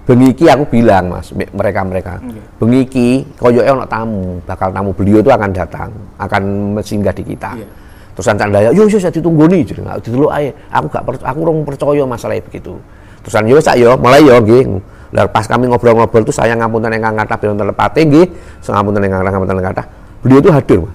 bengi 0.09 0.33
iki 0.33 0.49
aku 0.49 0.65
bilang 0.67 1.13
mas 1.13 1.31
me- 1.37 1.53
mereka-mereka 1.53 2.19
bengi 2.57 2.89
iki 2.89 3.09
koyoke 3.37 3.69
ono 3.69 3.85
tamu 3.85 4.41
bakal 4.43 4.73
tamu 4.73 4.91
beliau 4.97 5.21
itu 5.21 5.29
akan 5.31 5.51
datang 5.53 5.93
akan 6.17 6.43
singgah 6.81 7.13
di 7.13 7.23
kita. 7.23 7.53
Iya. 7.55 7.69
terus 8.11 8.27
Candaya 8.27 8.69
yo 8.75 8.89
yo 8.89 8.99
saya 8.99 9.13
ditunggu 9.13 9.47
nih 9.47 9.63
jadi 9.63 9.81
nggak 9.87 9.99
dulu 10.09 10.33
ae. 10.33 10.51
Aku 10.73 10.89
gak 10.91 11.05
per, 11.07 11.15
aku 11.21 11.39
rong 11.47 11.63
percaya 11.63 12.03
masalah 12.09 12.41
begitu. 12.43 12.75
Terus 13.23 13.35
yo 13.47 13.57
sak 13.61 13.77
yo 13.79 13.95
mulai 14.01 14.25
yo 14.25 14.41
nggih. 14.41 14.83
Lah 15.15 15.27
pas 15.31 15.47
kami 15.47 15.71
ngobrol-ngobrol 15.71 16.27
tuh 16.27 16.35
saya 16.35 16.57
ngapunten 16.59 16.91
ingkang 16.91 17.15
kathah 17.15 17.37
bilih 17.39 17.55
telepati 17.61 18.01
nggih. 18.09 18.27
Ngapunten 18.67 19.01
ingkang 19.05 19.21
kathah 19.23 19.33
ngapunten 19.37 19.57
kathah. 19.63 19.87
Beliau 20.25 20.39
itu 20.43 20.51
hadir 20.51 20.79
mas. 20.83 20.95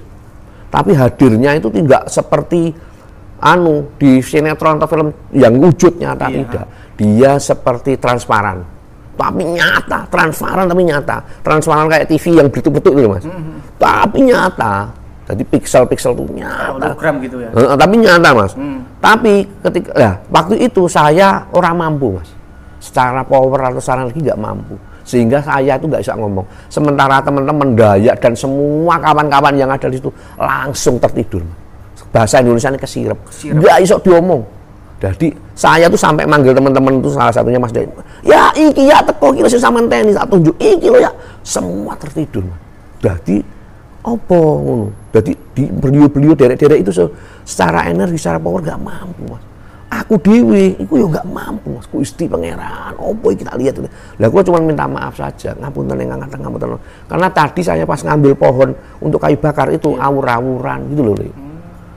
Tapi 0.74 0.91
hadirnya 0.91 1.51
itu 1.55 1.67
tidak 1.71 2.01
seperti 2.12 2.75
anu 3.39 3.88
di 3.95 4.19
sinetron 4.19 4.75
atau 4.75 4.88
film 4.89 5.07
yang 5.31 5.55
wujud 5.59 6.00
nyata 6.00 6.27
Iya. 6.31 6.35
tidak 6.43 6.65
dia 6.95 7.37
seperti 7.39 7.99
transparan. 7.99 8.63
Tapi 9.15 9.43
nyata 9.47 10.07
transparan 10.11 10.67
tapi 10.67 10.83
nyata. 10.83 11.17
Transparan 11.39 11.87
kayak 11.87 12.07
TV 12.11 12.35
yang 12.35 12.47
betul-betul 12.51 12.99
itu 12.99 13.07
mas. 13.07 13.23
Mm-hmm. 13.23 13.57
tapi 13.79 14.17
nyata 14.27 14.91
jadi 15.25 15.43
pixel-pixel 15.49 16.13
tuh 16.13 16.27
nyata. 16.29 16.93
Hologram 16.93 17.17
gitu 17.25 17.41
ya? 17.41 17.49
Tapi 17.53 17.95
nyata 17.97 18.29
mas. 18.35 18.53
Hmm. 18.53 18.79
tapi 19.01 19.45
ketika 19.65 19.91
ya 19.97 20.11
waktu 20.29 20.55
itu 20.61 20.85
saya 20.85 21.41
orang 21.49 21.75
mampu 21.81 22.21
mas. 22.21 22.29
Secara 22.77 23.25
power 23.25 23.73
atau 23.73 23.81
secara 23.81 24.05
lagi 24.05 24.21
nggak 24.21 24.37
mampu. 24.37 24.77
Sehingga 25.01 25.41
saya 25.41 25.77
itu 25.77 25.85
nggak 25.89 26.01
bisa 26.05 26.13
ngomong. 26.13 26.45
Sementara 26.69 27.21
teman-teman 27.21 27.73
Dayak 27.73 28.21
dan 28.21 28.33
semua 28.37 29.01
kawan-kawan 29.01 29.53
yang 29.57 29.69
ada 29.69 29.89
di 29.89 29.97
situ 29.97 30.09
langsung 30.37 30.97
tertidur 31.01 31.41
Mas. 31.41 32.01
bahasa 32.13 32.41
Indonesia 32.41 32.69
ini 32.69 32.79
kesirep. 32.81 33.19
Nggak 33.57 33.77
bisa 33.81 33.95
diomong 34.01 34.41
jadi 34.95 35.27
saya 35.51 35.91
tuh 35.91 35.99
sampai 35.99 36.23
manggil 36.23 36.55
teman-teman 36.55 37.03
itu 37.03 37.11
salah 37.11 37.31
satunya 37.31 37.59
Mas 37.59 37.75
Dayak 37.75 37.91
ya 38.23 38.49
iki 38.55 38.87
ya 38.87 39.03
teko 39.03 39.35
kira 39.35 39.51
sing 39.51 39.59
sampean 39.59 39.91
teni 39.91 40.15
tak 40.15 40.31
tunjuk. 40.31 40.55
Iki 40.55 40.87
lo 40.87 40.97
ya. 41.03 41.11
Semua 41.43 41.93
tertidur 41.99 42.47
jadi 43.03 43.43
apa 44.05 44.39
ngono? 44.39 44.89
Jadi 45.13 45.31
di 45.53 45.63
beliau-beliau 45.69 46.33
derek-derek 46.33 46.79
itu 46.81 46.91
se- 46.93 47.11
secara 47.45 47.89
energi 47.89 48.17
secara 48.17 48.37
power 48.41 48.61
gak 48.63 48.81
mampu 48.81 49.25
mas. 49.29 49.43
Aku 49.93 50.17
dewi 50.17 50.73
itu 50.79 50.93
ya 50.97 51.05
gak 51.21 51.27
mampu 51.29 51.75
mas. 51.75 51.85
Gusti 51.91 52.25
pangeran 52.25 52.95
apa 52.95 53.27
kita 53.35 53.53
lihat. 53.59 53.77
Itu 53.77 53.85
lah 54.17 54.27
gua 54.31 54.41
cuma 54.41 54.57
minta 54.63 54.89
maaf 54.89 55.19
saja 55.19 55.53
ngapunten 55.59 56.01
yang 56.01 56.17
ngapunten 56.17 56.39
ngapunten 56.41 56.69
karena 57.05 57.27
tadi 57.29 57.61
saya 57.61 57.83
pas 57.85 58.01
ngambil 58.01 58.33
pohon 58.33 58.69
untuk 59.03 59.19
kayu 59.21 59.37
bakar 59.37 59.69
itu 59.69 59.93
awur-awuran 59.97 60.79
gitu 60.89 61.01
loh. 61.03 61.44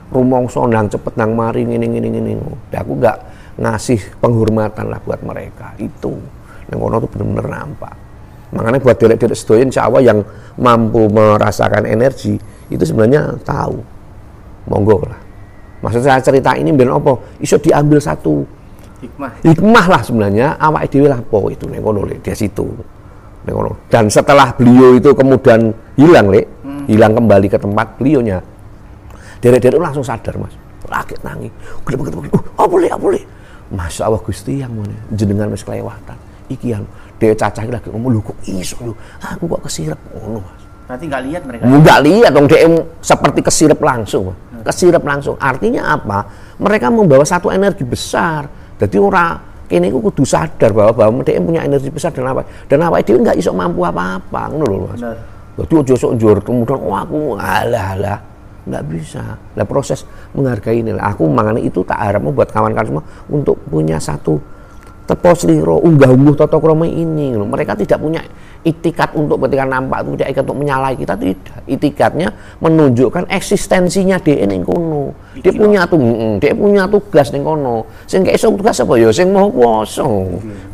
Rumongso 0.09 0.65
nang 0.65 0.89
cepet 0.89 1.13
nang 1.15 1.37
mari 1.37 1.65
ngene 1.65 1.85
ngene 1.85 2.07
ngene 2.09 2.33
aku 2.73 2.93
gak 2.97 3.17
ngasih 3.59 3.99
penghormatan 4.23 4.89
lah 4.89 4.99
buat 5.03 5.19
mereka. 5.21 5.75
Itu. 5.77 6.15
Yang 6.69 6.79
kono 6.79 6.95
tuh 7.01 7.09
bener-bener 7.11 7.45
nampak. 7.49 7.93
Makanya 8.49 8.79
buat 8.81 8.97
derek-derek 8.97 9.37
sedoyo 9.37 9.61
insya 9.67 9.85
Allah 9.85 10.01
yang 10.01 10.19
mampu 10.57 11.05
merasakan 11.11 11.85
energi 11.85 12.39
itu 12.71 12.83
sebenarnya 12.85 13.37
tahu. 13.45 13.77
Monggo 14.69 15.05
lah. 15.05 15.21
Maksud 15.85 16.01
saya 16.03 16.19
cerita 16.19 16.57
ini 16.57 16.73
biar 16.73 16.97
apa? 16.97 17.13
Iso 17.39 17.57
diambil 17.61 18.01
satu. 18.01 18.43
Hikmah. 18.99 19.31
Hikmah 19.45 19.85
lah 19.87 20.01
sebenarnya. 20.01 20.47
Awak 20.59 20.91
dhewe 20.91 21.07
lah 21.07 21.21
po 21.23 21.47
itu? 21.47 21.69
Ning 21.69 21.79
kono 21.83 22.03
Lek, 22.03 22.25
di 22.25 22.33
situ. 22.35 22.67
Kono. 23.49 23.73
dan 23.89 24.05
setelah 24.11 24.53
beliau 24.53 24.93
itu 24.93 25.09
kemudian 25.15 25.73
hilang 25.97 26.29
lek 26.29 26.45
hilang 26.85 27.17
kembali 27.17 27.47
ke 27.49 27.57
tempat 27.57 27.97
beliaunya 27.97 28.37
derek-derek 29.39 29.79
langsung 29.79 30.03
sadar 30.03 30.35
mas. 30.39 30.53
Lagi 30.87 31.15
nangis. 31.23 31.51
Gede 31.85 31.95
gede 31.99 32.17
gede 32.27 32.29
oh 32.59 32.67
boleh 32.67 32.89
oh 32.93 32.99
boleh? 32.99 33.23
Masya 33.69 34.09
Allah 34.09 34.21
gusti 34.21 34.59
yang 34.59 34.73
mana 34.73 34.97
jenengan 35.13 35.51
wis 35.53 35.61
kelewatan. 35.61 36.17
Iki 36.49 36.67
yang 36.73 36.83
dia 37.21 37.35
cacah 37.35 37.61
lagi 37.67 37.87
ngomong 37.91 38.11
lu 38.15 38.21
kok 38.23 38.37
iso 38.47 38.79
lu 38.81 38.93
aku 39.21 39.43
kok 39.57 39.61
kesirep 39.69 39.99
ngono 40.15 40.39
mas. 40.41 40.61
Berarti 40.89 41.05
nggak 41.05 41.23
lihat 41.29 41.41
mereka? 41.45 41.61
Enggak 41.69 41.99
lihat 42.01 42.31
dong 42.33 42.47
DM 42.49 42.73
seperti 42.97 43.39
kesirep 43.45 43.77
langsung. 43.77 44.33
Kesirep 44.65 45.03
langsung. 45.05 45.37
Artinya 45.37 45.93
apa? 45.93 46.25
Mereka 46.57 46.89
membawa 46.89 47.21
satu 47.21 47.53
energi 47.53 47.85
besar. 47.85 48.49
Jadi 48.81 48.97
orang 48.97 49.37
kini 49.69 49.93
aku 49.93 50.09
kudu 50.09 50.25
sadar 50.25 50.73
bahwa 50.73 50.91
bahwa 50.97 51.21
DM 51.21 51.45
punya 51.45 51.61
energi 51.61 51.93
besar 51.93 52.09
dan 52.09 52.25
apa 52.25 52.41
dan 52.65 52.81
apa 52.81 53.05
dia 53.05 53.21
nggak 53.21 53.37
iso 53.37 53.53
mampu 53.53 53.85
apa-apa. 53.85 54.49
Ngono 54.49 54.65
lho 54.65 54.77
Mas. 54.89 54.97
Benar. 54.97 55.17
Jadi 55.59 55.73
ojo 55.75 55.93
sok 55.93 56.11
njur 56.17 56.37
kemudian 56.41 56.79
oh 56.81 56.95
aku 56.95 57.19
alah 57.35 57.87
alah 57.93 58.17
nggak 58.67 58.83
bisa. 58.89 59.37
Lah 59.55 59.65
proses 59.67 60.03
menghargai 60.35 60.83
ini. 60.83 60.95
Aku 60.97 61.27
mangane 61.31 61.63
itu 61.63 61.85
tak 61.87 61.99
harap 61.99 62.23
buat 62.25 62.49
kawan-kawan 62.51 62.87
semua 62.87 63.03
untuk 63.31 63.59
punya 63.69 64.01
satu 64.01 64.58
tepos 65.09 65.49
liro 65.49 65.81
unggah 65.81 66.13
ungguh 66.13 66.37
toto 66.37 66.61
kromo 66.61 66.85
ini. 66.85 67.33
Mereka 67.33 67.73
tidak 67.73 67.97
punya 67.97 68.21
itikat 68.61 69.15
untuk 69.17 69.41
ketika 69.47 69.65
nampak 69.65 70.05
itu 70.05 70.09
tidak 70.19 70.29
ikat 70.35 70.43
untuk 70.45 70.59
menyalahi 70.61 70.95
kita 70.99 71.15
tidak. 71.17 71.59
Itikatnya 71.65 72.27
menunjukkan 72.61 73.25
eksistensinya 73.31 74.21
dia 74.21 74.45
ning 74.45 74.61
kono. 74.61 75.15
Dia 75.39 75.55
punya 75.55 75.87
tuh 75.89 75.97
dia 76.37 76.53
punya 76.53 76.83
tugas 76.85 77.33
ning 77.33 77.41
kono. 77.41 77.89
Sing 78.05 78.21
esok 78.27 78.61
tugas 78.61 78.77
apa? 78.77 78.93
Ya 79.01 79.09
sing 79.09 79.33
mau 79.33 79.49
kuasa. 79.49 80.05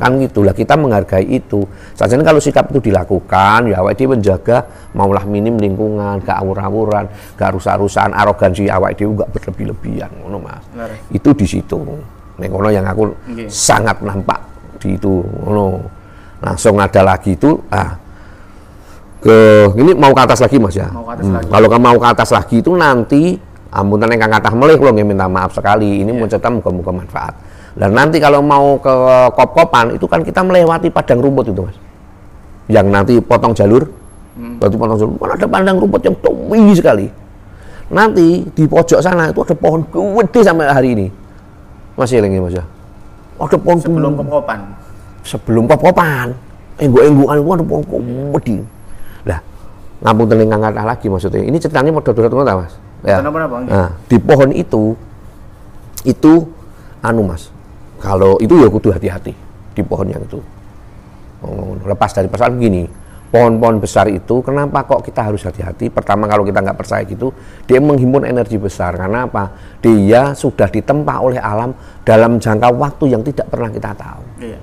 Kan 0.02 0.20
gitulah 0.20 0.52
kita 0.52 0.76
menghargai 0.76 1.24
itu. 1.24 1.64
Saja 1.96 2.20
kalau 2.20 2.42
sikap 2.44 2.68
itu 2.76 2.92
dilakukan 2.92 3.72
ya 3.72 3.80
awak 3.80 3.96
dia 3.96 4.10
menjaga 4.10 4.58
maulah 4.92 5.24
minim 5.24 5.56
lingkungan 5.56 6.20
gak 6.24 6.42
awur-awuran 6.42 7.06
gak 7.38 7.54
rusak-rusakan 7.56 8.12
arogansi 8.18 8.68
awak 8.68 8.98
dia 8.98 9.08
gak 9.08 9.30
berlebih-lebihan 9.32 10.12
ngono 10.20 10.42
mas. 10.42 10.64
Itu 11.14 11.32
di 11.38 11.46
situ 11.46 11.78
Ning 12.36 12.52
kono 12.52 12.68
yang 12.68 12.84
aku 12.84 13.08
Nggih. 13.32 13.48
sangat 13.48 14.00
nampak 14.02 14.40
di 14.80 14.96
itu 14.96 15.24
ngono. 15.44 15.80
Langsung 16.44 16.76
ada 16.78 17.02
lagi 17.02 17.34
itu 17.34 17.56
ah 17.72 17.96
ke 19.24 19.38
ini 19.76 19.92
mau 19.98 20.14
ke 20.14 20.22
atas 20.22 20.40
lagi 20.40 20.60
mas 20.60 20.76
ya? 20.76 20.92
Mau 20.92 21.02
ke 21.04 21.18
atas 21.18 21.26
Hmm, 21.26 21.36
lagi. 21.40 21.48
kalau 21.50 21.68
kamu 21.68 21.82
mau 21.82 21.98
ke 21.98 22.08
atas 22.08 22.30
lagi 22.30 22.56
itu 22.60 22.72
nanti 22.76 23.22
ampunan 23.72 24.08
yang 24.08 24.30
kathah 24.30 24.54
melih 24.54 24.76
kula 24.78 24.92
nggih 24.94 25.08
minta 25.08 25.26
maaf 25.26 25.52
sekali. 25.52 26.04
Ini 26.04 26.12
Iya. 26.12 26.20
mau 26.20 26.28
cerita 26.28 26.50
muka-muka 26.52 26.92
manfaat. 26.94 27.34
Dan 27.76 27.92
nanti 27.92 28.20
kalau 28.20 28.40
mau 28.40 28.78
ke 28.78 28.94
kop-kopan 29.34 29.96
itu 29.96 30.06
kan 30.06 30.24
kita 30.24 30.40
melewati 30.40 30.88
padang 30.88 31.20
rumput 31.20 31.50
itu 31.50 31.60
mas. 31.60 31.76
Yang 32.68 32.86
nanti 32.88 33.14
potong 33.20 33.52
jalur. 33.52 33.84
Hmm. 34.36 34.60
berarti 34.60 34.76
potong 34.76 34.98
jalur. 35.00 35.16
Kan 35.18 35.30
ada 35.34 35.48
padang 35.48 35.78
rumput 35.80 36.02
yang 36.04 36.16
tinggi 36.20 36.74
sekali. 36.76 37.08
Nanti 37.88 38.44
di 38.46 38.64
pojok 38.66 39.00
sana 39.00 39.30
itu 39.30 39.40
ada 39.40 39.56
pohon 39.56 39.82
gede 39.88 40.42
sampai 40.42 40.66
hari 40.68 40.90
ini 40.94 41.08
masih 41.96 42.20
lagi 42.20 42.40
mas 42.40 42.56
ya? 42.56 42.66
Ada 43.36 43.58
pohon 43.60 43.78
sebelum 43.80 44.14
kepopan 44.20 44.60
sebelum 45.26 45.66
kop-kopan 45.66 46.38
engguk-enggukan 46.78 47.42
ada 47.42 47.64
pohon 47.66 47.82
gede 48.40 48.58
lah 49.26 49.40
ngampung 50.06 50.28
teling 50.30 50.52
kata 50.52 50.84
lagi 50.86 51.08
maksudnya. 51.10 51.42
Ini 51.42 51.58
ceritanya 51.58 51.90
mau 51.90 52.04
dodol 52.04 52.30
satu 52.30 52.38
mas? 52.38 52.74
Ya. 53.06 53.22
Kenapa, 53.22 53.38
kenapa? 53.42 53.56
nah, 53.70 53.90
di 54.06 54.18
pohon 54.22 54.50
itu 54.54 54.84
itu 56.06 56.34
anu 57.02 57.22
mas 57.26 57.50
kalau 57.98 58.38
itu 58.38 58.54
ya 58.60 58.70
kudu 58.70 58.94
hati-hati 58.94 59.34
di 59.74 59.82
pohon 59.82 60.08
yang 60.08 60.22
itu. 60.22 60.40
Oh, 61.46 61.78
lepas 61.86 62.14
dari 62.14 62.26
persoalan 62.30 62.58
begini 62.58 62.86
pohon-pohon 63.36 63.84
besar 63.84 64.08
itu 64.08 64.40
kenapa 64.40 64.88
kok 64.88 65.04
kita 65.04 65.28
harus 65.28 65.44
hati-hati 65.44 65.92
pertama 65.92 66.24
kalau 66.24 66.48
kita 66.48 66.64
nggak 66.64 66.80
percaya 66.80 67.04
gitu 67.04 67.36
dia 67.68 67.84
menghimpun 67.84 68.24
energi 68.24 68.56
besar 68.56 68.96
karena 68.96 69.28
apa 69.28 69.52
dia 69.84 70.32
sudah 70.32 70.72
ditempa 70.72 71.20
oleh 71.20 71.44
alam 71.44 71.76
dalam 72.08 72.40
jangka 72.40 72.72
waktu 72.72 73.12
yang 73.12 73.28
tidak 73.28 73.52
pernah 73.52 73.68
kita 73.68 73.92
tahu 73.92 74.24
iya 74.40 74.60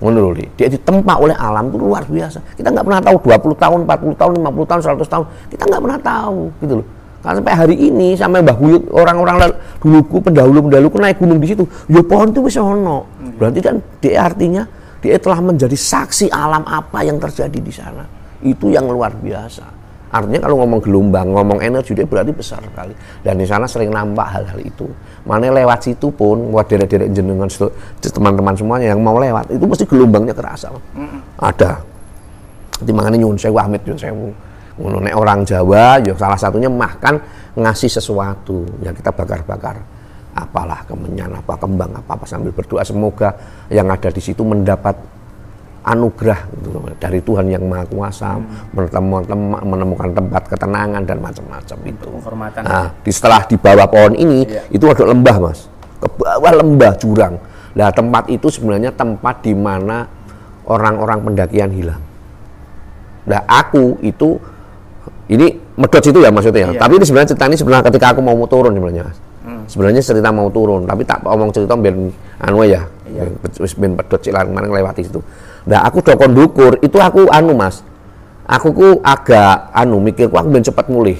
lho, 0.00 0.32
Dik. 0.32 0.56
Dia 0.56 0.68
ditempa 0.72 1.20
oleh 1.20 1.36
alam 1.36 1.68
itu 1.68 1.76
luar 1.76 2.08
biasa. 2.08 2.40
Kita 2.56 2.72
nggak 2.72 2.88
pernah 2.88 3.00
tahu 3.04 3.16
20 3.20 3.52
tahun, 3.60 3.78
40 3.84 4.16
tahun, 4.16 4.32
50 4.40 4.64
tahun, 4.64 4.80
100 4.96 5.12
tahun. 5.12 5.24
Kita 5.52 5.62
nggak 5.68 5.82
pernah 5.84 6.00
tahu 6.00 6.38
gitu 6.64 6.74
loh. 6.80 6.86
Karena 7.20 7.36
sampai 7.36 7.52
hari 7.52 7.76
ini 7.76 8.16
sampai 8.16 8.40
Mbah 8.40 8.56
Buyut 8.56 8.88
orang-orang 8.96 9.52
duluku 9.84 10.24
pendahulu-pendahuluku 10.24 10.96
naik 10.96 11.20
gunung 11.20 11.36
di 11.36 11.52
situ. 11.52 11.68
Ya 11.92 12.00
pohon 12.00 12.32
itu 12.32 12.40
wis 12.40 12.56
ono. 12.56 13.04
Berarti 13.36 13.60
kan 13.60 13.76
dia 14.00 14.24
artinya 14.24 14.64
dia 15.00 15.16
telah 15.16 15.40
menjadi 15.40 15.76
saksi 15.76 16.28
alam 16.28 16.64
apa 16.68 17.00
yang 17.04 17.16
terjadi 17.16 17.58
di 17.58 17.72
sana. 17.72 18.04
Itu 18.40 18.68
yang 18.68 18.88
luar 18.88 19.16
biasa. 19.16 19.80
Artinya 20.10 20.42
kalau 20.42 20.66
ngomong 20.66 20.82
gelombang, 20.82 21.30
ngomong 21.30 21.62
energi 21.62 21.94
dia 21.94 22.02
berarti 22.02 22.34
besar 22.34 22.58
sekali. 22.66 22.90
Dan 23.22 23.38
di 23.38 23.46
sana 23.46 23.62
sering 23.64 23.94
nampak 23.94 24.26
hal-hal 24.26 24.58
itu. 24.58 24.90
Mana 25.22 25.54
lewat 25.54 25.86
situ 25.86 26.10
pun, 26.10 26.50
buat 26.50 26.66
derek-derek 26.66 27.14
jenengan 27.14 27.46
teman-teman 28.02 28.54
semuanya 28.58 28.90
yang 28.90 29.00
mau 29.00 29.22
lewat, 29.22 29.54
itu 29.54 29.62
mesti 29.62 29.86
gelombangnya 29.86 30.34
kerasa. 30.34 30.74
Ada. 31.38 31.78
Timbangannya 32.82 33.22
nyun 33.22 33.38
sewu, 33.38 33.56
Amit 33.60 33.86
nyun 33.86 34.00
sewu. 34.00 34.28
Nek 34.80 35.14
orang 35.14 35.46
Jawa, 35.46 36.02
ya 36.02 36.16
salah 36.18 36.40
satunya 36.40 36.66
makan 36.66 37.20
ngasih 37.54 37.92
sesuatu. 37.92 38.66
Ya 38.82 38.90
kita 38.90 39.14
bakar-bakar. 39.14 39.78
Apalah 40.30 40.86
kemenyan, 40.86 41.34
apa 41.34 41.58
kembang, 41.58 41.90
apa, 41.90 42.14
apa 42.14 42.24
sambil 42.24 42.54
berdoa 42.54 42.86
semoga 42.86 43.34
yang 43.66 43.90
ada 43.90 44.08
di 44.14 44.22
situ 44.22 44.46
mendapat 44.46 44.94
anugerah 45.80 46.40
gitu 46.60 46.76
dari 47.00 47.18
Tuhan 47.24 47.48
yang 47.48 47.64
Maha 47.64 47.88
Kuasa 47.88 48.36
menemukan, 48.76 49.38
menemukan 49.64 50.10
tempat 50.12 50.42
ketenangan 50.52 51.02
dan 51.08 51.18
macam-macam 51.24 51.78
itu. 51.88 52.08
penghormatan 52.20 52.60
Nah, 52.62 52.92
di 53.00 53.10
setelah 53.10 53.40
di 53.48 53.56
bawah 53.56 53.88
pohon 53.88 54.12
ini 54.12 54.44
Iya. 54.44 54.62
itu 54.70 54.84
ada 54.86 55.08
lembah 55.08 55.36
mas, 55.40 55.66
ke 55.98 56.08
bawah 56.20 56.52
lembah 56.60 56.92
jurang. 57.00 57.34
Nah 57.74 57.88
tempat 57.90 58.28
itu 58.28 58.52
sebenarnya 58.52 58.92
tempat 58.92 59.40
di 59.40 59.56
mana 59.56 60.04
orang-orang 60.68 61.24
pendakian 61.24 61.72
hilang. 61.72 62.02
Nah 63.24 63.40
aku 63.48 63.98
itu 64.04 64.36
ini 65.30 65.54
medot 65.78 66.02
situ 66.02 66.18
ya 66.20 66.28
maksudnya 66.28 66.70
ya. 66.70 66.70
Tapi 66.76 66.98
ini 66.98 67.04
sebenarnya 67.06 67.28
cerita 67.32 67.46
ini 67.48 67.56
sebenarnya 67.56 67.84
ketika 67.88 68.06
aku 68.12 68.20
mau 68.20 68.36
turun 68.50 68.74
sebenarnya. 68.74 69.08
Mas. 69.08 69.18
Sebenarnya 69.70 70.02
cerita 70.02 70.34
mau 70.34 70.50
turun, 70.50 70.82
tapi 70.82 71.06
tak 71.06 71.22
omong 71.22 71.54
cerita 71.54 71.78
ben 71.78 72.10
anu 72.42 72.66
ya. 72.66 72.82
Iya. 73.06 73.30
Wis 73.62 73.78
ben 73.78 73.94
pedot 73.94 74.18
cilan 74.18 74.50
kemarin 74.50 74.66
ngelewati 74.74 75.06
situ. 75.06 75.22
Nah 75.70 75.86
aku 75.86 76.02
dokon 76.02 76.34
dukur, 76.34 76.72
itu 76.82 76.98
aku 76.98 77.30
anu 77.30 77.54
Mas. 77.54 77.86
Aku 78.50 78.74
ku 78.74 78.98
agak 79.06 79.70
anu 79.70 80.02
mikirku 80.02 80.34
aku 80.34 80.50
ben 80.50 80.66
cepet 80.66 80.86
mulih. 80.90 81.18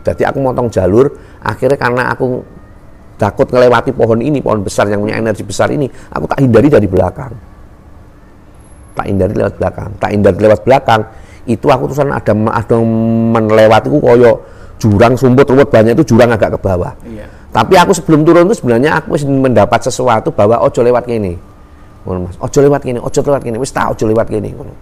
Jadi 0.00 0.24
aku 0.24 0.40
motong 0.40 0.72
jalur, 0.72 1.12
akhirnya 1.44 1.76
karena 1.76 2.08
aku 2.08 2.40
takut 3.20 3.48
ngelewati 3.52 3.92
pohon 3.92 4.24
ini, 4.24 4.40
pohon 4.40 4.64
besar 4.64 4.88
yang 4.88 5.04
punya 5.04 5.20
energi 5.20 5.44
besar 5.44 5.68
ini, 5.68 5.84
aku 6.08 6.24
tak 6.24 6.40
hindari 6.40 6.72
dari 6.72 6.88
belakang 6.88 7.32
tak 8.94 9.10
hindari 9.10 9.34
lewat 9.34 9.54
belakang 9.58 9.90
tak 9.98 10.10
hindari 10.14 10.38
lewat 10.38 10.60
belakang 10.62 11.02
itu 11.44 11.66
aku 11.68 11.90
tuh 11.90 11.98
ada 12.00 12.32
ada 12.32 12.76
melewatiku 13.34 13.98
koyo 14.00 14.32
jurang 14.80 15.18
sumput 15.18 15.44
rumput 15.50 15.68
banyak 15.68 15.92
itu 15.98 16.14
jurang 16.14 16.30
agak 16.32 16.56
ke 16.56 16.58
bawah 16.62 16.94
Iya. 17.04 17.26
Tapi 17.54 17.78
aku 17.78 17.94
sebelum 17.94 18.26
turun 18.26 18.50
itu 18.50 18.58
sebenarnya 18.58 18.98
aku 18.98 19.14
mendapat 19.30 19.86
sesuatu 19.86 20.34
bahwa 20.34 20.58
ojo 20.66 20.82
lewat 20.82 21.06
gini 21.06 21.38
ngono 22.02 22.26
mas 22.26 22.36
ojo 22.42 22.58
lewat 22.58 22.82
gini 22.82 22.98
ojo 22.98 23.20
lewat 23.22 23.42
gini 23.46 23.56
wis 23.62 23.70
tak 23.70 23.94
ojo 23.94 24.10
lewat 24.10 24.26
gini 24.26 24.50
ngono. 24.50 24.74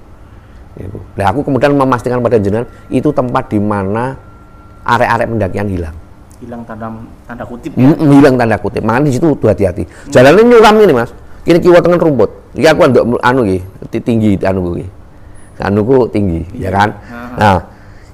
Nah, 1.21 1.29
aku 1.29 1.45
kemudian 1.45 1.77
memastikan 1.77 2.17
pada 2.25 2.41
jenengan 2.41 2.65
itu 2.89 3.13
tempat 3.13 3.45
di 3.53 3.61
mana 3.61 4.17
arek-arek 4.89 5.29
pendakian 5.29 5.69
hilang. 5.69 5.97
Hilang 6.41 6.65
tanda 6.65 6.89
tanda 7.29 7.45
kutip. 7.45 7.77
Mm, 7.77 7.97
hilang 8.09 8.35
tanda 8.41 8.57
kutip. 8.57 8.81
Makanya 8.81 9.05
di 9.05 9.13
situ 9.13 9.37
tuh 9.37 9.53
hati-hati. 9.53 9.85
Jalannya 10.09 10.43
nyuram 10.49 10.75
ini 10.81 10.93
mas. 10.97 11.13
Kini 11.45 11.61
kiwa 11.61 11.79
tengah 11.85 12.01
rumput. 12.01 12.57
Iki 12.57 12.67
aku 12.73 12.81
ndok 12.89 13.05
anu 13.21 13.41
ti- 13.93 14.01
tinggi 14.01 14.41
anu 14.41 14.81
ki. 14.81 14.87
Anu 15.61 15.85
ku 15.85 16.09
tinggi, 16.09 16.41
ya 16.57 16.73
kan? 16.73 16.91
Nah, 17.37 17.59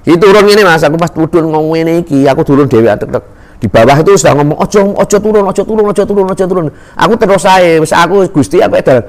ini 0.03 0.19
turun 0.19 0.45
ini 0.45 0.61
mas. 0.67 0.83
Aku 0.83 0.99
pas 0.99 1.09
turun 1.09 1.47
ngomong 1.47 1.79
ini 1.79 2.03
iki, 2.03 2.27
aku 2.27 2.43
turun 2.43 2.67
dewi 2.67 2.91
tek 2.91 3.07
tek. 3.07 3.23
Di 3.59 3.67
bawah 3.67 3.91
itu 3.99 4.15
sudah 4.15 4.39
ngomong 4.39 4.55
ojo 4.55 4.79
ojo 4.95 5.17
turun 5.19 5.43
ojo 5.43 5.61
turun 5.67 5.85
ojo 5.91 6.03
turun 6.07 6.25
ojo 6.31 6.43
turun. 6.47 6.65
Aku 6.95 7.13
terus 7.19 7.43
saya, 7.43 7.75
wis 7.83 7.91
aku 7.91 8.23
gusti 8.31 8.63
aku 8.63 8.79
dan 8.79 9.03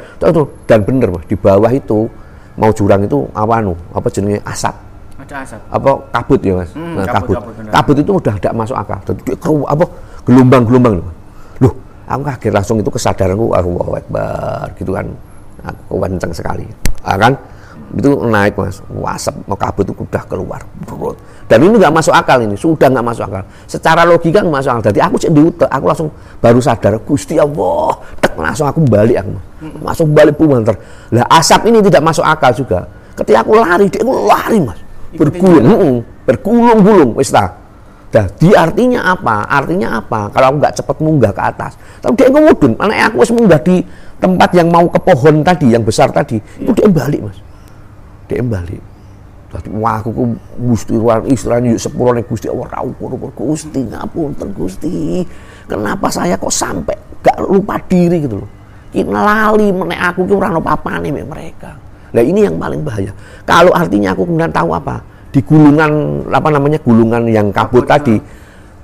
dan 0.66 0.80
bener 0.82 1.08
mas. 1.14 1.22
Di 1.30 1.38
bawah 1.38 1.70
itu 1.70 2.10
mau 2.58 2.74
jurang 2.74 3.06
itu 3.06 3.30
apa 3.30 3.62
anu 3.62 3.78
apa 3.94 4.10
jenenge 4.10 4.42
asap. 4.42 4.74
Ada 5.22 5.46
asap. 5.46 5.60
apa 5.70 5.90
kabut 6.10 6.40
ya 6.42 6.52
mas? 6.58 6.70
Hmm, 6.74 6.98
Nah, 6.98 7.06
kabut, 7.06 7.38
kabut. 7.38 7.54
kabut, 7.54 7.70
kabut, 7.70 7.96
itu 8.02 8.12
udah 8.18 8.34
tidak 8.42 8.54
masuk 8.58 8.74
akal. 8.74 8.98
Jadi 9.06 9.20
keru- 9.38 9.68
apa 9.70 9.84
gelombang-gelombang 10.26 10.94
loh 10.98 11.08
loh 11.62 11.74
aku 12.10 12.22
kaget 12.26 12.50
langsung 12.50 12.76
itu 12.82 12.90
kesadaranku 12.90 13.54
Allahu 13.54 13.94
Akbar 13.94 14.66
gitu 14.74 14.90
kan. 14.90 15.06
Aku 15.62 16.00
kenceng 16.02 16.32
sekali. 16.34 16.66
Ah, 17.06 17.14
kan 17.14 17.38
itu 17.96 18.10
naik 18.26 18.54
mas. 18.54 18.78
Wah, 18.90 19.18
asap 19.18 19.34
mau 19.50 19.58
kabut 19.58 19.84
itu 19.86 19.94
udah 19.94 20.22
keluar 20.30 20.60
Brut. 20.86 21.18
dan 21.50 21.58
ini 21.66 21.74
nggak 21.74 21.90
masuk 21.90 22.14
akal 22.14 22.38
ini 22.38 22.54
sudah 22.54 22.86
nggak 22.86 23.06
masuk 23.06 23.24
akal. 23.26 23.42
Secara 23.66 24.06
logika 24.06 24.38
nggak 24.42 24.54
masuk 24.54 24.70
akal. 24.70 24.82
Jadi 24.94 25.00
aku 25.02 25.14
cek 25.18 25.32
di 25.34 25.40
utek, 25.42 25.70
aku 25.70 25.84
langsung 25.90 26.08
baru 26.38 26.60
sadar 26.62 26.94
Gusti 27.02 27.34
Allah. 27.38 27.98
Tek 28.22 28.32
langsung 28.38 28.66
aku 28.70 28.80
balik 28.86 29.18
aku 29.22 29.34
masuk 29.84 30.08
balik 30.16 30.40
pumanter 30.40 30.72
lah 31.12 31.28
asap 31.36 31.68
ini 31.68 31.84
tidak 31.84 32.00
masuk 32.00 32.24
akal 32.24 32.52
juga. 32.54 32.88
Ketika 33.12 33.44
aku 33.44 33.52
lari 33.58 33.86
dia 33.92 34.00
aku 34.00 34.14
lari 34.24 34.58
mas. 34.62 34.78
Bergulung 35.10 36.06
bergulung-gulung 36.24 37.18
wis 37.18 37.34
ta. 37.34 37.58
Jadi 38.10 38.54
artinya 38.58 39.14
apa? 39.14 39.46
Artinya 39.46 40.02
apa? 40.02 40.30
Kalau 40.34 40.46
aku 40.50 40.56
nggak 40.58 40.74
cepet 40.82 40.96
munggah 40.98 41.30
ke 41.30 41.42
atas, 41.46 41.78
tapi 42.02 42.18
dia 42.18 42.26
ngomudun. 42.26 42.74
Mana 42.74 43.06
aku 43.06 43.22
wis 43.22 43.30
munggah 43.30 43.60
di 43.62 43.86
tempat 44.18 44.50
yang 44.50 44.66
mau 44.66 44.86
ke 44.90 44.98
pohon 44.98 45.46
tadi, 45.46 45.70
yang 45.70 45.86
besar 45.86 46.10
tadi, 46.10 46.42
itu 46.58 46.70
dia 46.74 46.90
balik 46.90 47.22
mas. 47.22 47.38
Dia 48.30 48.46
balik. 48.46 48.82
Wah 49.74 49.98
aku 49.98 50.14
ku 50.14 50.24
gusti 50.62 50.94
ruang 50.94 51.26
istilahnya 51.26 51.74
yuk 51.74 51.82
sepuluh 51.82 52.14
nih 52.14 52.22
gusti 52.22 52.46
Allah 52.46 52.70
rau 52.70 52.94
ukur 52.94 53.34
gusti 53.34 53.82
ngapunten 53.82 54.54
gusti. 54.54 55.26
Kenapa 55.66 56.06
saya 56.14 56.38
kok 56.38 56.54
sampai 56.54 56.94
gak 57.18 57.42
lupa 57.50 57.74
diri 57.90 58.22
gitu 58.22 58.38
loh? 58.38 58.50
Kita 58.94 59.10
lali 59.10 59.74
menek 59.74 59.98
aku 59.98 60.30
ki 60.30 60.34
ora 60.38 60.54
ono 60.54 60.62
papane 60.62 61.10
mek 61.10 61.26
mereka. 61.26 61.74
Nah 62.14 62.22
ini 62.22 62.46
yang 62.46 62.62
paling 62.62 62.86
bahaya. 62.86 63.10
Kalau 63.42 63.74
artinya 63.74 64.14
aku 64.14 64.22
kemudian 64.30 64.54
tahu 64.54 64.70
apa? 64.70 65.02
Di 65.34 65.42
gulungan 65.42 66.22
apa 66.30 66.48
namanya 66.54 66.78
gulungan 66.78 67.26
yang 67.26 67.50
kabut 67.50 67.86
tadi, 67.86 68.18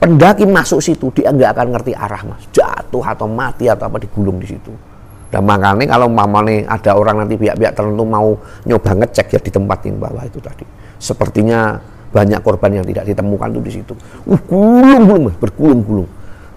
pendaki 0.03 0.47
masuk 0.47 0.83
situ 0.83 1.11
dia 1.15 1.31
nggak 1.31 1.55
akan 1.55 1.67
ngerti 1.75 1.95
arah 1.95 2.23
mas, 2.27 2.43
jatuh 2.51 3.03
atau 3.03 3.27
mati 3.31 3.71
atau 3.71 3.87
apa 3.87 4.03
digulung 4.03 4.43
di 4.43 4.51
situ. 4.51 4.75
Dan 5.37 5.45
makanya 5.45 5.85
kalau 5.85 6.09
mamane 6.09 6.65
ada 6.65 6.97
orang 6.97 7.21
nanti 7.21 7.37
pihak-pihak 7.37 7.77
tertentu 7.77 8.09
mau 8.09 8.33
nyoba 8.65 9.05
ngecek 9.05 9.37
ya 9.37 9.41
di 9.45 9.53
tempat 9.53 9.85
yang 9.85 10.01
bawah 10.01 10.25
itu 10.25 10.41
tadi. 10.41 10.65
Sepertinya 10.97 11.77
banyak 12.09 12.41
korban 12.41 12.81
yang 12.81 12.87
tidak 12.89 13.05
ditemukan 13.13 13.53
tuh 13.53 13.61
di 13.61 13.69
situ. 13.77 13.93
Uh, 14.25 14.41
gulung-gulung, 14.49 15.37
bergulung-gulung. 15.37 16.09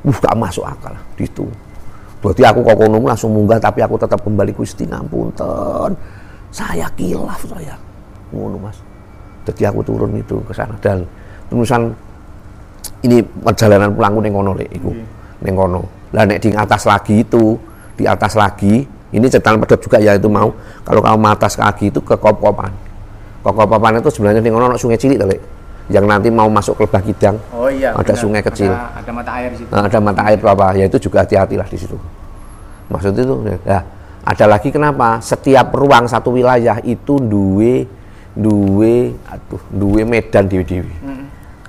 Uh, 0.08 0.16
gak 0.16 0.32
masuk 0.40 0.64
akal 0.64 0.96
di 1.20 1.28
situ. 1.28 1.44
Berarti 2.24 2.40
aku 2.48 2.64
kok 2.64 2.80
langsung 3.04 3.36
munggah 3.36 3.60
tapi 3.60 3.84
aku 3.84 4.00
tetap 4.00 4.24
kembali 4.24 4.56
Gusti 4.56 4.88
ngapunten. 4.88 5.92
Saya 6.48 6.88
kilaf 6.96 7.44
saya. 7.52 7.76
Ngono 8.32 8.64
Mas. 8.64 8.80
Jadi 9.44 9.68
aku 9.68 9.84
turun 9.84 10.16
itu 10.16 10.40
ke 10.48 10.56
sana 10.56 10.80
dan 10.80 11.04
tulisan 11.52 11.92
ini 13.04 13.20
perjalanan 13.44 13.92
pulangku 13.92 14.24
ning 14.24 14.32
kono 14.32 14.56
lek 14.56 14.72
iku. 14.72 14.96
Ning 15.44 15.52
kono. 15.52 15.84
Lah 16.16 16.24
nek 16.24 16.40
di 16.40 16.56
atas 16.56 16.88
lagi 16.88 17.28
itu, 17.28 17.60
di 18.00 18.08
atas 18.08 18.40
lagi, 18.40 18.88
ini 18.88 19.26
cetan 19.28 19.60
pedot 19.60 19.80
juga 19.84 20.00
ya 20.00 20.16
itu 20.16 20.32
mau. 20.32 20.56
Kalau 20.88 21.04
kamu 21.04 21.28
atas 21.36 21.60
lagi 21.60 21.92
itu 21.92 22.00
ke 22.00 22.16
Kop-Kopan. 22.16 22.72
Kop-Kopan 23.44 24.00
itu 24.00 24.08
sebenarnya 24.08 24.40
ning 24.40 24.56
kono 24.56 24.72
ono 24.72 24.80
sungai 24.80 24.96
cilik 24.96 25.20
Lek. 25.20 25.42
Yang 25.92 26.06
nanti 26.08 26.30
mau 26.32 26.48
masuk 26.48 26.80
ke 26.80 26.82
Lebah 26.88 27.02
Kidang. 27.04 27.36
Oh 27.52 27.68
iya. 27.68 27.92
Ada 27.92 28.14
benar. 28.14 28.22
sungai 28.22 28.42
kecil. 28.46 28.72
Ada, 28.72 29.04
ada 29.04 29.12
mata 29.12 29.32
air 29.36 29.50
di 29.52 29.58
situ. 29.60 29.72
Nah, 29.74 29.84
ada 29.84 29.98
mata 30.00 30.22
air 30.30 30.38
apa 30.40 30.66
ya 30.80 30.86
itu 30.88 30.98
juga 31.02 31.28
hati-hatilah 31.28 31.68
di 31.68 31.78
situ 31.82 31.98
maksud 32.90 33.14
itu 33.14 33.36
ya 33.64 33.80
ada 34.26 34.46
lagi 34.50 34.70
kenapa 34.74 35.22
setiap 35.22 35.72
ruang 35.74 36.10
satu 36.10 36.34
wilayah 36.34 36.82
itu 36.84 37.22
duwe 37.22 37.86
duwe 38.34 39.14
aduh 39.30 39.62
duwe 39.70 40.02
medan 40.06 40.50
dewi-dewi 40.50 40.94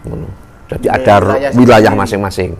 Ngono. 0.01 0.29
jadi 0.69 0.87
Duwe 0.89 0.97
ada 0.97 1.15
wilayah 1.53 1.93
masing-masing 1.93 2.57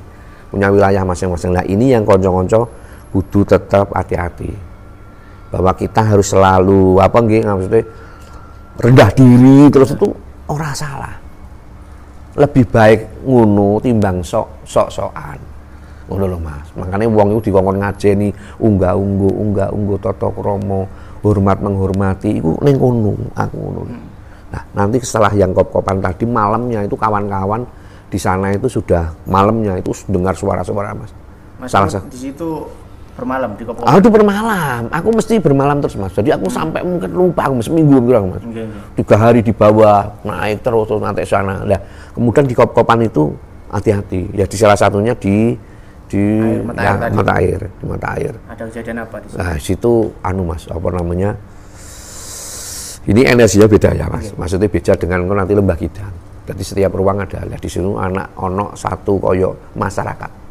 punya 0.53 0.69
wilayah 0.69 1.03
masing-masing 1.05 1.51
nah 1.57 1.65
ini 1.65 1.97
yang 1.97 2.05
konco-konco 2.05 2.69
kudu 3.11 3.47
tetap 3.47 3.93
hati-hati. 3.95 4.51
Bahwa 5.51 5.75
kita 5.75 6.03
harus 6.03 6.31
selalu 6.31 7.03
apa 7.03 7.19
nggih 7.19 7.43
maksudnya 7.43 7.83
rendah 8.81 9.11
diri 9.13 9.69
terus 9.69 9.93
itu 9.93 10.09
orang 10.49 10.75
salah. 10.75 11.15
Lebih 12.39 12.65
baik 12.71 13.27
ngono 13.27 13.83
timbang 13.83 14.23
sok 14.23 14.63
sok 14.63 14.89
sokan 14.89 15.39
ngono 16.11 16.25
lho 16.27 16.39
mas. 16.43 16.67
Makanya 16.75 17.07
wong 17.07 17.39
itu 17.39 17.51
dikongkon 17.51 17.79
ngajeni 17.79 18.29
unggah 18.59 18.99
unggu 18.99 19.31
unggah 19.31 19.69
unggu 19.71 19.95
toto 20.03 20.35
kromo 20.35 20.91
hormat 21.23 21.63
menghormati 21.63 22.43
itu 22.43 22.51
neng 22.67 22.77
aku 22.79 23.57
ngono. 23.57 23.83
Nah 24.51 24.63
nanti 24.75 24.99
setelah 24.99 25.31
yang 25.31 25.55
kop-kopan 25.55 26.03
tadi 26.03 26.27
malamnya 26.27 26.83
itu 26.83 26.99
kawan-kawan 26.99 27.63
di 28.11 28.19
sana 28.19 28.51
itu 28.51 28.67
sudah 28.67 29.15
malamnya 29.31 29.79
itu 29.79 29.95
dengar 30.11 30.35
suara-suara 30.35 30.91
mas. 30.99 31.15
Mas 31.63 31.71
salah 31.71 32.03
di 32.11 32.19
situ 32.19 32.67
bermalam 33.21 33.51
di 33.53 33.63
Kopo. 33.69 33.85
Aku 33.85 34.09
bermalam, 34.09 34.89
aku 34.89 35.09
mesti 35.13 35.37
bermalam 35.37 35.77
terus 35.85 36.01
mas. 36.01 36.17
Jadi 36.17 36.33
aku 36.33 36.49
sampai 36.49 36.81
mungkin 36.81 37.13
lupa 37.13 37.53
aku 37.53 37.61
seminggu 37.61 38.01
bilang 38.01 38.33
mas. 38.33 38.41
Oke. 38.41 38.65
Tiga 38.97 39.17
hari 39.21 39.45
di 39.45 39.53
bawah 39.53 40.09
naik 40.25 40.65
terus 40.65 40.89
terus 40.89 41.05
nanti 41.05 41.29
sana. 41.29 41.61
Nah, 41.69 41.81
kemudian 42.17 42.49
di 42.49 42.57
kop-kopan 42.57 43.05
itu 43.05 43.37
hati-hati. 43.69 44.33
Ya 44.33 44.49
di 44.49 44.57
salah 44.57 44.81
satunya 44.81 45.13
di 45.13 45.53
di 46.11 46.43
Air, 46.43 46.67
mata 46.67 46.83
ya, 46.83 46.91
air 46.91 46.99
tadi. 46.99 47.15
mata 47.15 47.33
air, 47.39 47.61
di 47.71 47.85
mata 47.87 48.07
air. 48.19 48.35
Ada 48.51 48.63
kejadian 48.67 48.97
apa 49.07 49.17
di 49.23 49.27
situ? 49.31 49.39
Nah 49.39 49.55
situ 49.63 49.93
anu 50.27 50.43
mas, 50.43 50.63
apa 50.67 50.89
namanya? 50.91 51.31
Ini 53.07 53.21
energinya 53.31 53.67
beda 53.71 53.91
ya 53.95 54.07
mas. 54.11 54.35
Maksudnya 54.35 54.67
beda 54.67 54.93
dengan 54.99 55.23
nanti 55.31 55.55
lembah 55.55 55.79
kidang. 55.79 56.11
Jadi 56.51 56.63
setiap 56.67 56.91
ruang 56.99 57.23
ada. 57.23 57.47
Lah 57.47 57.59
di 57.63 57.71
sini 57.71 57.95
anak 57.95 58.35
ono 58.43 58.75
satu 58.75 59.23
koyo 59.23 59.71
masyarakat. 59.79 60.50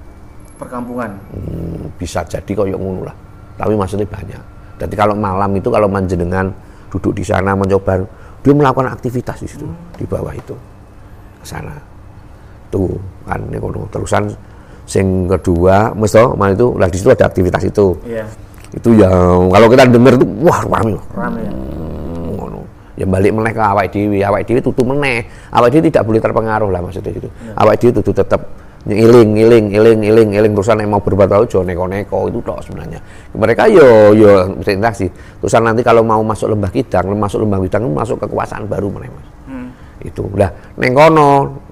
Perkampungan. 0.60 1.15
Hmm, 1.32 1.88
bisa 1.95 2.19
jadi 2.28 2.52
koyo 2.52 2.76
ngono 2.76 3.08
lah. 3.08 3.15
Tapi 3.56 3.74
maksudnya 3.80 4.04
banyak. 4.04 4.43
Jadi 4.80 4.93
kalau 4.95 5.15
malam 5.15 5.56
itu 5.56 5.72
kalau 5.72 5.88
manjenengan 5.88 6.52
duduk 6.91 7.15
di 7.15 7.24
sana 7.24 7.56
mencoba 7.56 8.04
dia 8.39 8.54
melakukan 8.56 8.91
aktivitas 8.91 9.43
di 9.43 9.48
situ 9.48 9.67
di 9.95 10.04
bawah 10.04 10.36
itu 10.36 10.56
ke 11.39 11.45
sana. 11.48 11.76
Tuh 12.67 12.91
kan 13.24 13.39
ini 13.48 13.56
kono. 13.56 13.88
Terusan 13.88 14.28
sing 14.84 15.32
kedua 15.32 15.95
mesti 15.95 16.24
mana 16.36 16.52
itu 16.52 16.76
lah 16.76 16.88
di 16.91 16.98
situ 17.00 17.08
ada 17.12 17.28
aktivitas 17.28 17.63
itu. 17.63 17.95
Iya. 18.04 18.28
Itu 18.76 18.93
yang 19.00 19.48
kalau 19.48 19.67
kita 19.72 19.88
dengar 19.88 20.19
itu 20.19 20.28
wah 20.43 20.60
rame. 20.67 21.00
Rame 21.15 21.39
ya. 21.39 21.52
Hmm, 21.56 22.36
ngono. 22.36 22.60
Ya 23.00 23.08
balik 23.08 23.32
meneh 23.32 23.56
ke 23.56 23.63
awak 23.63 23.95
dhewe, 23.95 24.19
awak 24.28 24.43
dhewe 24.43 24.60
tutu 24.60 24.84
meneh. 24.84 25.24
Awak 25.56 25.72
dhewe 25.72 25.88
tidak 25.88 26.04
boleh 26.04 26.19
terpengaruh 26.19 26.67
lah 26.67 26.84
maksudnya 26.84 27.12
gitu. 27.15 27.32
Awak 27.56 27.76
dhewe 27.80 27.91
tutu 28.00 28.12
tetap 28.12 28.43
ngiling 28.89 29.30
ngiling 29.38 29.65
ngiling 29.69 29.97
ngiling 30.02 30.28
ngiling. 30.34 30.52
Terusan 30.58 30.82
yang 30.82 30.91
mau 30.97 31.02
berbuat 31.06 31.30
baik 31.30 31.45
jo 31.47 31.62
neko-neko 31.62 32.28
itu 32.34 32.41
tok 32.41 32.65
sebenarnya. 32.65 32.99
Mereka 33.38 33.69
yo 33.69 34.17
yo 34.17 34.30
bisa 34.58 34.73
interaksi 34.73 35.06
terusan 35.39 35.62
nanti 35.62 35.86
kalau 35.86 36.02
mau 36.02 36.19
masuk 36.25 36.49
lembah 36.49 36.73
kidang 36.73 37.13
masuk 37.13 37.45
lembah 37.45 37.62
kidang 37.62 37.86
itu 37.86 37.93
masuk 37.93 38.17
kekuasaan 38.25 38.65
baru 38.65 38.89
mana 38.89 39.08
mas. 39.13 39.28
Itu. 40.02 40.25
Lah 40.34 40.49
neng 40.80 40.97
kono 40.97 41.30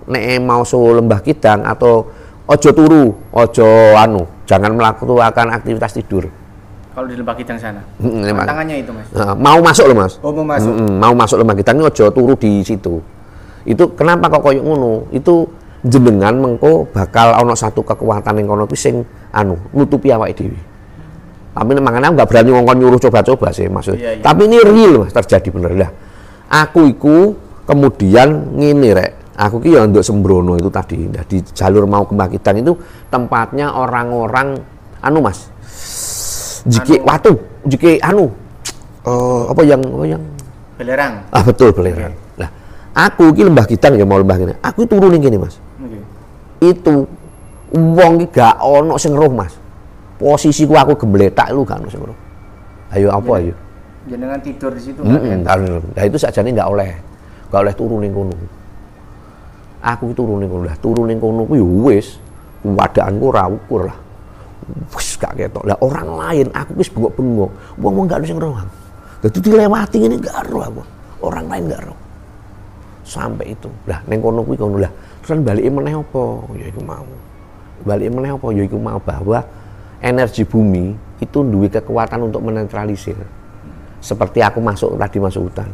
nek 0.07 0.23
mau 0.45 0.61
su 0.61 0.77
lembah 0.77 1.19
kidang 1.25 1.65
atau 1.65 2.05
ojo 2.47 2.69
turu 2.71 3.11
ojo 3.33 3.67
anu 3.97 4.23
jangan 4.47 4.71
melakukan 4.77 5.51
aktivitas 5.51 5.97
tidur. 5.97 6.29
Kalau 6.97 7.05
di 7.05 7.13
lembah 7.13 7.37
kidang 7.37 7.61
sana. 7.61 7.77
Mm, 8.01 8.25
memang. 8.25 8.45
Tantangannya 8.49 8.75
itu, 8.81 8.89
Mas. 8.89 9.05
Nah, 9.13 9.37
mau 9.37 9.61
masuk 9.61 9.85
loh 9.85 10.01
mas. 10.01 10.17
Oh, 10.17 10.33
mau 10.33 10.41
masuk. 10.49 10.73
Mm-mm, 10.73 10.97
mau 10.97 11.13
masuk 11.13 11.37
lembah 11.37 11.53
kidang 11.53 11.77
ini 11.77 11.85
ojo 11.85 12.05
turu 12.09 12.33
di 12.33 12.65
situ. 12.65 12.97
Itu 13.69 13.93
kenapa 13.93 14.33
kok 14.33 14.41
koyok 14.49 14.63
ngono? 14.65 15.05
Itu 15.13 15.45
jenengan 15.87 16.35
mengko 16.35 16.87
bakal 16.91 17.33
ono 17.39 17.55
satu 17.55 17.81
kekuatan 17.81 18.43
yang 18.43 18.47
kono 18.51 18.63
kuwi 18.67 18.77
sing 18.79 18.95
anu 19.31 19.55
nutupi 19.73 20.11
awake 20.11 20.35
dhewe. 20.35 20.59
Tapi 21.57 21.73
makanya 21.81 22.13
nggak 22.13 22.27
berani 22.29 22.53
ngongkon 22.53 22.77
nyuruh 22.77 23.01
coba-coba 23.01 23.49
sih 23.49 23.65
maksud 23.65 23.97
Iya, 23.97 24.21
iya. 24.21 24.21
tapi 24.21 24.45
ini 24.45 24.61
real 24.61 25.01
mas 25.01 25.13
terjadi 25.15 25.49
bener. 25.49 25.71
Lah 25.73 25.89
aku 26.53 26.85
iku 26.85 27.33
kemudian 27.65 28.53
ngene 28.53 28.89
rek. 28.93 29.11
Aku 29.37 29.61
ki 29.61 29.77
ya 29.77 29.85
nduk 29.85 30.01
sembrono 30.01 30.57
itu 30.57 30.69
tadi. 30.73 30.97
Nah, 31.05 31.21
di 31.21 31.41
jalur 31.53 31.85
mau 31.85 32.05
ke 32.09 32.17
Kidang 32.37 32.57
itu 32.57 32.73
tempatnya 33.13 33.69
orang-orang 33.69 34.57
anu 34.97 35.21
mas 35.21 35.53
jiki 36.65 36.97
watu 37.05 37.37
jiki 37.69 38.01
anu 38.01 38.33
eh, 39.05 39.43
apa 39.49 39.61
yang 39.61 39.81
apa 39.81 40.05
yang? 40.09 40.23
Belerang. 40.77 41.13
ah 41.33 41.41
betul 41.45 41.69
belerang. 41.73 42.13
Lah 42.37 42.49
aku 42.97 43.33
ki 43.33 43.45
lembah 43.45 43.65
Kidang 43.69 43.97
ya 43.97 44.05
mau 44.09 44.17
lembah 44.17 44.37
kene 44.41 44.53
aku 44.61 44.89
turun 44.89 45.13
kene 45.17 45.37
mas. 45.37 45.57
Itu 46.61 47.05
wong 47.73 48.27
gak 48.31 48.57
ono 48.61 48.95
sing 48.97 49.13
roh 49.13 49.29
mas. 49.31 49.53
Posisiku 50.17 50.73
aku 50.73 50.97
gembletak 50.97 51.53
lu 51.53 51.61
gak 51.61 51.81
ono 51.83 51.89
sing 51.89 52.01
roh. 52.01 52.17
Ayo 52.93 53.11
apa 53.11 53.31
ayo? 53.43 53.53
Jenengan 54.07 54.39
tidur 54.39 54.71
di 54.71 54.79
situ 54.79 55.03
Mm-mm, 55.03 55.43
kan? 55.43 55.59
nah, 55.67 56.03
itu 56.07 56.15
sajane 56.15 56.55
nggak 56.55 56.69
oleh. 56.71 56.95
Nggak 57.51 57.61
oleh 57.67 57.73
turun 57.75 57.99
ning 57.99 58.15
kono. 58.15 58.35
Aku 59.83 60.15
turun 60.15 60.39
ning 60.39 60.47
kono. 60.47 60.63
Lah 60.63 60.77
turun 60.79 61.11
ning 61.11 61.19
kono 61.19 61.43
ku 61.43 61.59
ya 61.59 61.67
wis 61.67 62.15
wadaanku 62.63 63.23
ora 63.27 63.51
ukur 63.51 63.91
lah. 63.91 63.97
Wis 64.95 65.19
gak 65.19 65.35
ketok. 65.35 65.67
Lah 65.67 65.75
orang 65.83 66.07
lain 66.15 66.47
aku 66.55 66.71
wis 66.79 66.87
bengok-bengok. 66.87 67.51
Wong 67.83 67.93
wong 67.99 68.05
gak 68.07 68.23
ada 68.23 68.27
sing 68.31 68.39
roh 68.39 68.55
aku 68.55 68.75
dadi 69.17 69.39
dilewati 69.43 69.97
ini 70.07 70.15
gak 70.23 70.47
roh 70.47 70.63
aku. 70.63 70.81
Orang 71.27 71.51
lain 71.51 71.67
gak 71.67 71.83
roh 71.83 72.06
sampai 73.07 73.55
itu. 73.55 73.71
Lah 73.87 74.03
ning 74.11 74.19
kono 74.19 74.43
kuwi 74.43 74.59
kono 74.59 74.75
lah. 74.83 74.91
Terus 75.23 75.39
balik 75.39 75.63
meneh 75.71 75.95
apa? 75.95 76.23
Ya 76.59 76.65
iku 76.67 76.81
mau. 76.83 77.07
Balik 77.87 78.09
meneh 78.11 78.31
apa? 78.35 78.47
Ya 78.51 78.63
iku 78.67 78.77
mau 78.77 78.99
bahwa 78.99 79.39
energi 80.03 80.43
bumi 80.43 80.91
itu 81.23 81.39
duwe 81.41 81.71
kekuatan 81.71 82.27
untuk 82.27 82.43
menetralisir. 82.43 83.15
Seperti 84.03 84.43
aku 84.43 84.59
masuk 84.59 84.99
tadi 84.99 85.17
masuk 85.17 85.47
hutan. 85.47 85.71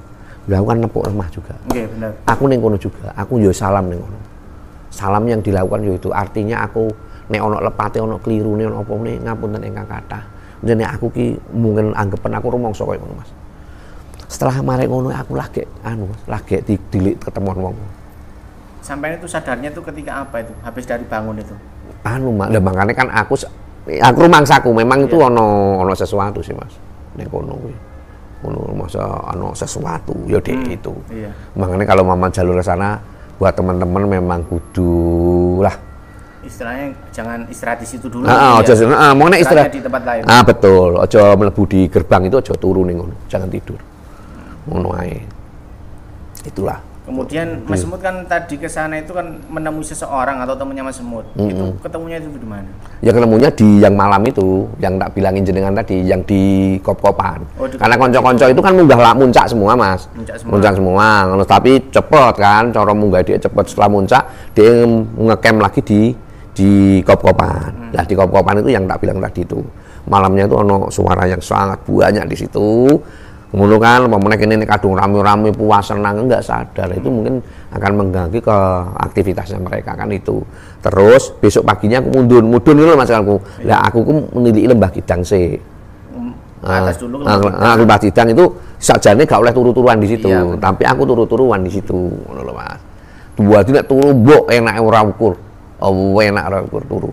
Lah 0.48 0.62
aku 0.62 0.68
kan 0.70 0.78
nepuk 0.80 1.04
lemah 1.10 1.30
juga. 1.34 1.56
Oke, 1.68 1.84
benar. 1.90 2.12
aku 2.30 2.44
neng 2.46 2.62
kono 2.62 2.78
juga. 2.78 3.10
Aku 3.18 3.42
yo 3.42 3.50
salam 3.50 3.90
neng 3.90 4.00
kono. 4.00 4.20
Salam 4.94 5.26
yang 5.26 5.42
dilakukan 5.42 5.82
yo 5.82 5.98
itu. 5.98 6.14
Artinya 6.14 6.64
aku 6.64 6.88
nek 7.34 7.42
ono 7.42 7.58
lepate 7.60 7.98
ono 7.98 8.22
keliru 8.22 8.54
nek 8.54 8.68
ono 8.70 8.78
apa 8.86 8.94
nih 8.94 9.16
ngapunten 9.26 9.62
ingkang 9.66 9.88
kathah. 9.90 10.24
Jadi 10.64 10.84
aku 10.88 11.12
ki 11.12 11.28
mungkin 11.52 11.92
anggapan 11.92 12.40
aku 12.40 12.48
rumangsa 12.56 12.88
koyo 12.88 13.04
ngono 13.04 13.20
Mas 13.20 13.43
setelah 14.28 14.56
mari 14.62 14.86
ngono 14.86 15.10
aku 15.10 15.34
lagi 15.36 15.64
anu 15.84 16.08
lagi 16.26 16.60
di, 16.64 16.76
dilik 16.78 17.20
ketemuan 17.22 17.58
wong 17.60 17.76
Sampai 18.84 19.16
itu 19.16 19.32
sadarnya 19.32 19.72
itu 19.72 19.80
ketika 19.80 20.28
apa 20.28 20.44
itu? 20.44 20.52
Habis 20.60 20.84
dari 20.84 21.08
bangun 21.08 21.40
itu. 21.40 21.56
anu 22.04 22.36
mak 22.36 22.52
makanya 22.60 22.92
kan 22.92 23.08
aku 23.16 23.40
aku 23.88 24.18
rumangsaku 24.28 24.76
memang 24.76 25.08
itu 25.08 25.16
ono 25.16 25.80
ono 25.80 25.96
sesuatu 25.96 26.44
sih 26.44 26.52
Mas 26.52 26.76
neng 27.16 27.32
kono 27.32 27.56
kuwi 27.56 27.76
ono 28.44 28.60
masa 28.76 29.04
ono 29.32 29.56
sesuatu 29.56 30.12
ya 30.28 30.36
dek 30.44 30.68
itu 30.68 30.92
Iya. 31.08 31.32
makanya 31.56 31.88
kalau 31.88 32.04
mama 32.04 32.28
jalur 32.28 32.60
ke 32.60 32.64
sana 32.64 33.00
buat 33.40 33.56
teman-teman 33.56 34.04
memang 34.20 34.44
kudu 34.48 35.64
lah 35.64 35.76
Istilahnya 36.44 36.92
jangan 37.16 37.48
istirahat 37.48 37.80
di 37.80 37.88
situ 37.88 38.12
dulu. 38.12 38.28
Ah, 38.28 38.60
ojo 38.60 38.76
ya. 38.76 38.84
ah, 38.92 39.16
mau 39.16 39.32
nek 39.32 39.48
istirahat 39.48 39.72
di 39.72 39.80
tempat 39.80 40.04
lain. 40.04 40.28
Ah, 40.28 40.44
betul. 40.44 41.00
Ojo 41.00 41.40
mlebu 41.40 41.64
di 41.72 41.88
gerbang 41.88 42.28
itu 42.28 42.36
ojo 42.36 42.54
turu 42.60 42.84
ning 42.84 43.00
ngono. 43.00 43.16
Jangan 43.32 43.48
tidur. 43.48 43.80
Ngono 44.70 44.96
ae. 44.96 45.24
Itulah. 46.44 46.80
Kemudian 47.04 47.68
Mas 47.68 47.84
Semut 47.84 48.00
kan 48.00 48.24
tadi 48.32 48.56
ke 48.56 48.64
sana 48.72 48.96
itu 48.96 49.12
kan 49.12 49.36
menemui 49.52 49.84
seseorang 49.84 50.40
atau 50.40 50.56
temannya 50.56 50.88
Mas 50.88 51.04
Semut. 51.04 51.28
Itu 51.36 51.76
ketemunya 51.84 52.16
itu 52.16 52.32
di 52.40 52.48
mana? 52.48 52.72
Ya 53.04 53.12
ketemunya 53.12 53.52
di 53.52 53.84
yang 53.84 53.92
malam 53.92 54.24
itu, 54.24 54.72
yang 54.80 54.96
tak 54.96 55.12
bilangin 55.12 55.44
jenengan 55.44 55.76
tadi, 55.76 56.00
yang 56.00 56.24
di 56.24 56.80
kop-kopan. 56.80 57.44
Oh, 57.60 57.68
di 57.68 57.76
Karena 57.76 58.00
konco-konco 58.00 58.48
itu 58.48 58.62
kan 58.64 58.72
munggah 58.80 59.00
lah 59.04 59.12
muncak 59.20 59.52
semua, 59.52 59.76
Mas. 59.76 60.08
Muncak 60.16 60.40
semua. 60.40 60.52
Muncak 60.56 60.74
semua. 60.80 61.08
Tapi 61.44 61.72
cepet 61.92 62.34
kan, 62.40 62.64
cara 62.72 62.92
munggah 62.96 63.20
dia 63.20 63.36
cepet 63.36 63.66
setelah 63.68 63.90
muncak 63.92 64.24
dia 64.56 64.72
ngecamp 65.20 65.60
lagi 65.60 65.84
di 65.84 66.02
di 66.56 67.04
kop-kopan. 67.04 67.92
Nah, 67.92 68.06
di 68.08 68.16
kop-kopan 68.16 68.64
itu 68.64 68.72
yang 68.72 68.88
tak 68.88 69.04
bilang 69.04 69.20
tadi 69.20 69.44
itu. 69.44 69.60
Malamnya 70.08 70.48
itu 70.48 70.56
ono 70.56 70.88
suara 70.88 71.28
yang 71.28 71.44
sangat 71.44 71.84
banyak 71.84 72.32
di 72.32 72.36
situ. 72.40 72.96
Kemudian 73.54 73.78
kan, 73.78 74.10
pemenang 74.10 74.50
ini 74.50 74.66
kadung 74.66 74.98
rame-rame 74.98 75.54
puas 75.54 75.86
senang 75.86 76.26
nggak 76.26 76.42
sadar 76.42 76.90
itu 76.90 77.06
mungkin 77.06 77.38
akan 77.70 77.92
mengganggu 78.02 78.42
ke 78.42 78.58
aktivitasnya 78.98 79.62
mereka 79.62 79.94
kan 79.94 80.10
itu. 80.10 80.42
Terus 80.82 81.30
besok 81.38 81.62
paginya 81.62 82.02
aku 82.02 82.10
mundun, 82.18 82.50
mundun 82.50 82.82
itu 82.82 82.98
mas 82.98 83.14
aku. 83.14 83.38
Lah 83.62 83.86
aku 83.86 84.02
ku 84.02 84.14
lembah 84.42 84.90
kidang 84.90 85.22
sih. 85.22 85.54
Hmm, 86.10 86.34
ke 86.66 86.66
atas 86.66 86.98
dulu 86.98 87.22
ke 87.22 87.30
Ah, 87.30 87.38
bawah. 87.38 87.54
ah, 87.62 87.76
lembah 87.78 88.00
kidang 88.02 88.34
itu 88.34 88.46
sajane 88.82 89.22
gak 89.22 89.38
oleh 89.46 89.54
turu-turuan 89.54 90.02
di 90.02 90.08
situ, 90.10 90.34
Iya, 90.34 90.58
tapi 90.58 90.82
aku 90.90 91.06
turu-turuan 91.06 91.62
di 91.62 91.70
situ, 91.70 92.10
ngono 92.10 92.42
lho 92.42 92.54
Mas. 92.58 92.82
Dua 93.38 93.62
tidak 93.62 93.86
turu 93.86 94.18
mbok 94.18 94.50
enak 94.50 94.82
ora 94.82 95.06
ukur. 95.06 95.38
Oh, 95.78 96.18
enak 96.18 96.44
ora 96.50 96.58
ukur 96.66 96.82
turu. 96.90 97.12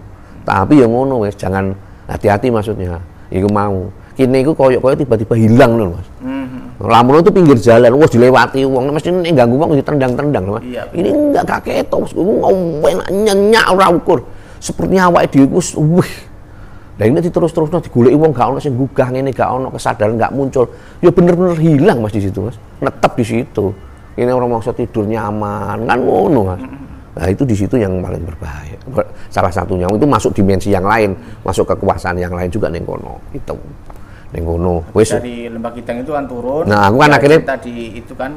Tapi 0.48 0.80
ya 0.80 0.88
ngono 0.88 1.20
wis, 1.20 1.36
jangan 1.36 1.76
hati-hati 2.08 2.48
maksudnya. 2.48 2.96
Iku 3.28 3.52
mau. 3.52 3.92
Kini 4.16 4.40
iku 4.40 4.52
koyo-koyo 4.52 4.96
tiba-tiba 4.96 5.36
hilang 5.36 5.76
lho 5.76 5.86
Mas. 5.96 6.08
Mhm. 6.20 6.29
Lamun 6.80 7.20
itu 7.20 7.28
pinggir 7.28 7.60
jalan, 7.60 7.92
wes 8.00 8.08
dilewati 8.08 8.64
wong, 8.64 8.88
mesti 8.96 9.12
ini 9.12 9.36
ganggu 9.36 9.60
wong 9.60 9.76
ditendang-tendang 9.76 10.48
Mas. 10.48 10.64
Iya, 10.64 10.88
Ini 10.96 11.12
enggak 11.12 11.44
gak 11.44 11.60
ketok, 11.68 12.08
Mas. 12.08 12.12
Enak 12.16 13.08
nyenyak 13.12 13.66
ora 13.68 13.92
ukur. 13.92 14.24
Sepertinya 14.60 15.12
awake 15.12 15.28
dhewe 15.32 15.60
wis 15.60 15.72
wih 15.76 16.12
Lah 17.00 17.08
ini 17.08 17.16
terus-terusnya 17.16 17.80
digoleki 17.80 18.12
wong 18.12 18.32
gak 18.36 18.46
ono 18.52 18.58
sing 18.60 18.76
gugah 18.76 19.08
ngene 19.08 19.32
gak 19.32 19.48
ono 19.48 19.72
kesadaran 19.72 20.20
gak 20.20 20.36
muncul. 20.36 20.68
Ya 21.00 21.08
bener-bener 21.08 21.56
hilang 21.56 22.04
Mas 22.04 22.12
di 22.12 22.20
situ 22.20 22.44
Mas. 22.44 22.60
Netep 22.80 23.12
di 23.16 23.24
situ. 23.24 23.72
Ini 24.20 24.28
orang 24.28 24.60
maksud 24.60 24.76
tidur 24.76 25.08
nyaman 25.08 25.88
kan 25.88 25.96
ngono 25.96 26.40
Mas. 26.52 26.60
Nah 27.16 27.26
itu 27.32 27.48
di 27.48 27.56
situ 27.56 27.80
yang 27.80 28.04
paling 28.04 28.20
berbahaya. 28.20 28.76
Ber- 28.92 29.08
Salah 29.32 29.48
satunya 29.48 29.88
itu 29.88 30.04
masuk 30.04 30.36
dimensi 30.36 30.76
yang 30.76 30.84
lain, 30.84 31.16
masuk 31.40 31.72
kekuasaan 31.72 32.20
yang 32.20 32.36
lain 32.36 32.52
juga 32.52 32.68
neng 32.68 32.84
kono. 32.84 33.16
Itu 33.32 33.56
neng 34.30 34.44
kono. 34.46 34.86
Wis. 34.94 35.10
Dari 35.10 35.50
lembah 35.50 35.72
itu 35.74 36.12
kan 36.12 36.24
turun. 36.26 36.64
Nah, 36.66 36.86
aku 36.86 36.96
kan 37.02 37.10
akhirnya- 37.14 37.42
tadi 37.42 37.98
itu 37.98 38.14
kan 38.14 38.32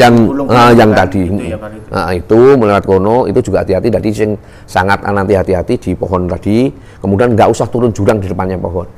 yang 0.00 0.16
ah, 0.48 0.72
itu 0.72 0.80
yang 0.80 0.90
kan, 0.96 1.00
tadi. 1.04 1.22
itu 1.28 1.44
ya 1.44 1.58
baru 1.60 1.76
itu. 1.76 1.88
Nah, 1.92 2.08
itu 2.16 2.38
melewat 2.56 2.84
kono 2.88 3.16
itu 3.28 3.40
juga 3.44 3.60
hati-hati. 3.60 3.88
Tadi 3.92 4.08
sing 4.16 4.30
sangat 4.64 5.04
nanti 5.04 5.36
hati-hati 5.36 5.74
di 5.76 5.90
pohon 5.92 6.24
tadi. 6.24 6.72
Kemudian 7.02 7.36
nggak 7.36 7.48
usah 7.52 7.68
turun 7.68 7.92
jurang 7.92 8.16
di 8.16 8.30
depannya 8.30 8.56
pohon. 8.56 8.88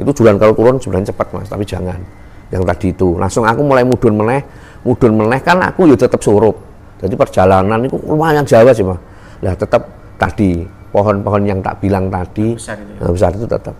Itu 0.00 0.10
jurang 0.16 0.40
kalau 0.40 0.56
turun 0.56 0.80
sebenarnya 0.80 1.12
cepat 1.12 1.28
mas 1.36 1.48
tapi 1.50 1.68
jangan. 1.68 2.00
Yang 2.48 2.62
tadi 2.72 2.86
itu. 2.96 3.08
Langsung 3.20 3.44
aku 3.44 3.60
mulai 3.60 3.84
mudun 3.84 4.16
meneh. 4.16 4.40
Mudun 4.80 5.12
meneh 5.12 5.44
kan 5.44 5.60
aku 5.60 5.84
ya 5.84 5.96
tetap 5.98 6.24
surup. 6.24 6.56
Jadi 7.04 7.12
perjalanan 7.20 7.84
itu 7.84 8.00
lumayan 8.08 8.46
jauh 8.48 8.72
sih 8.72 8.80
mas. 8.80 8.96
Lah 9.44 9.52
tetap 9.52 9.92
tadi 10.16 10.64
pohon-pohon 10.90 11.42
yang 11.46 11.60
tak 11.62 11.78
bilang 11.80 12.10
tadi 12.10 12.58
Besar 12.58 12.76
itu 12.76 12.92
ya? 12.92 13.00
nah, 13.00 13.10
besar 13.14 13.30
itu 13.32 13.46
tetap 13.46 13.74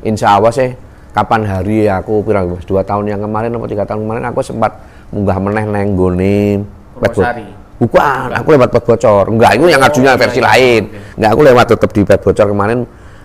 insya 0.00 0.28
Allah 0.36 0.52
sih 0.52 0.70
kapan 1.14 1.46
hari 1.46 1.86
aku 1.86 2.20
pirang 2.20 2.58
dua 2.60 2.82
tahun 2.82 3.06
yang 3.06 3.20
kemarin 3.22 3.54
atau 3.54 3.70
tiga 3.70 3.86
tahun 3.86 4.02
kemarin 4.02 4.24
aku 4.26 4.42
sempat 4.42 4.72
munggah 5.08 5.38
meneh 5.38 5.64
neng 5.64 5.94
gone 5.94 6.66
Pet 6.94 7.10
Bo- 7.10 7.22
Purwosari. 7.22 7.46
Bukan, 7.74 8.30
aku 8.30 8.48
lewat 8.54 8.70
pet 8.70 8.84
bocor. 8.86 9.24
Enggak, 9.34 9.58
itu 9.58 9.66
yang 9.66 9.82
Oh, 9.82 9.84
ngajunya 9.84 10.12
iya, 10.14 10.18
versi 10.18 10.38
iya. 10.38 10.46
lain. 10.46 10.82
Oke. 10.86 10.98
Enggak, 11.18 11.30
aku 11.34 11.40
lewat 11.42 11.66
tetap 11.74 11.90
di 11.90 12.02
pet 12.02 12.20
bocor 12.22 12.46
kemarin. 12.46 12.78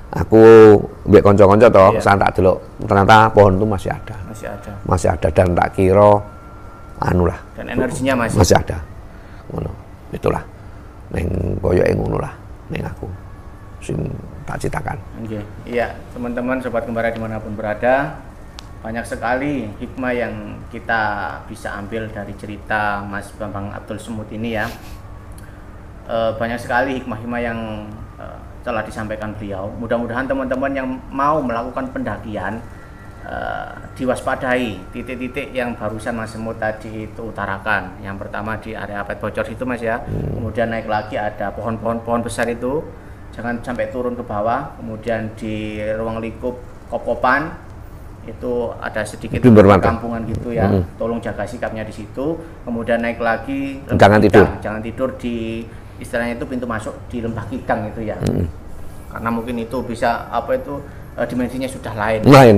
Aku 0.09 0.41
mbek 1.05 1.21
kanca-kanca 1.21 1.67
toh, 1.69 1.89
Iya. 1.93 2.01
saya 2.01 2.17
tak 2.17 2.31
delok 2.33 2.57
ternyata 2.81 3.29
pohon 3.29 3.61
itu 3.61 3.65
masih 3.69 3.89
ada. 3.93 4.15
Masih 4.25 4.47
ada. 4.49 4.71
Masih 4.89 5.07
ada 5.13 5.27
dan 5.29 5.47
tak 5.53 5.69
kira 5.77 6.11
anu 6.99 7.23
lah, 7.29 7.37
Dan 7.53 7.65
energinya 7.69 8.25
masih. 8.25 8.37
masih 8.41 8.55
ada. 8.57 8.77
Ngono. 9.53 9.69
Itulah. 10.09 10.41
Neng 11.13 11.29
koyoke 11.61 11.93
ngono 11.93 12.17
lah 12.17 12.33
neng 12.73 12.83
aku. 12.83 13.05
Sing 13.85 14.01
tak 14.49 14.57
citakan. 14.65 14.97
Oke, 15.21 15.39
iya 15.69 15.93
teman-teman 16.09 16.57
sobat 16.57 16.89
kembara 16.89 17.13
di 17.13 17.21
mana 17.21 17.37
pun 17.37 17.53
berada, 17.53 18.17
banyak 18.81 19.05
sekali 19.05 19.69
hikmah 19.77 20.13
yang 20.15 20.33
kita 20.73 21.35
bisa 21.45 21.77
ambil 21.77 22.09
dari 22.09 22.33
cerita 22.39 23.05
Mas 23.05 23.29
Bambang 23.37 23.69
Abdul 23.75 24.01
Semut 24.01 24.31
ini 24.33 24.57
ya. 24.57 24.65
Eh, 26.09 26.31
banyak 26.41 26.57
sekali 26.57 26.97
hikmah-hikmah 26.97 27.41
yang 27.43 27.85
eh, 28.17 28.39
telah 28.65 28.81
disampaikan 28.81 29.35
beliau. 29.37 29.69
Mudah-mudahan 29.77 30.25
teman-teman 30.25 30.71
yang 30.73 30.87
mau 31.13 31.37
melakukan 31.43 31.91
pendakian 31.93 32.57
eh, 33.27 33.69
diwaspadai 33.99 34.79
titik-titik 34.95 35.51
yang 35.51 35.75
barusan 35.75 36.15
Mas 36.15 36.31
Semut 36.31 36.55
tadi 36.57 37.05
itu 37.05 37.21
utarakan. 37.29 37.99
Yang 37.99 38.25
pertama 38.25 38.55
di 38.57 38.73
area 38.73 39.03
pet 39.05 39.19
bocor 39.19 39.43
itu 39.43 39.67
Mas 39.67 39.83
ya. 39.83 40.01
Kemudian 40.07 40.71
naik 40.71 40.87
lagi 40.87 41.19
ada 41.19 41.51
pohon-pohon 41.51 42.01
pohon 42.01 42.23
besar 42.23 42.47
itu. 42.47 42.81
Jangan 43.39 43.55
sampai 43.63 43.87
turun 43.87 44.19
ke 44.19 44.23
bawah. 44.27 44.75
Kemudian 44.75 45.31
di 45.39 45.79
ruang 45.95 46.19
lingkup 46.19 46.59
kop-kopan 46.91 47.47
itu 48.27 48.67
ada 48.83 49.07
sedikit 49.07 49.39
kampungan 49.79 50.27
gitu 50.27 50.51
ya. 50.51 50.67
Hmm. 50.67 50.83
Tolong 50.99 51.23
jaga 51.23 51.47
sikapnya 51.47 51.87
di 51.87 51.95
situ. 51.95 52.35
Kemudian 52.67 52.99
naik 52.99 53.23
lagi 53.23 53.79
Jangan 53.95 54.19
tidur. 54.19 54.45
Jangan 54.59 54.81
tidur 54.83 55.09
di 55.15 55.63
istilahnya 56.03 56.35
itu 56.35 56.43
pintu 56.43 56.67
masuk 56.67 56.91
di 57.07 57.23
Lembah 57.23 57.47
Kidang 57.47 57.87
itu 57.87 58.11
ya. 58.11 58.19
Karena 59.07 59.29
mungkin 59.31 59.55
itu 59.55 59.79
bisa 59.87 60.27
apa 60.27 60.59
itu 60.59 60.75
eh, 61.19 61.27
dimensinya 61.27 61.67
sudah 61.67 61.93
lain. 61.93 62.19
lain 62.23 62.55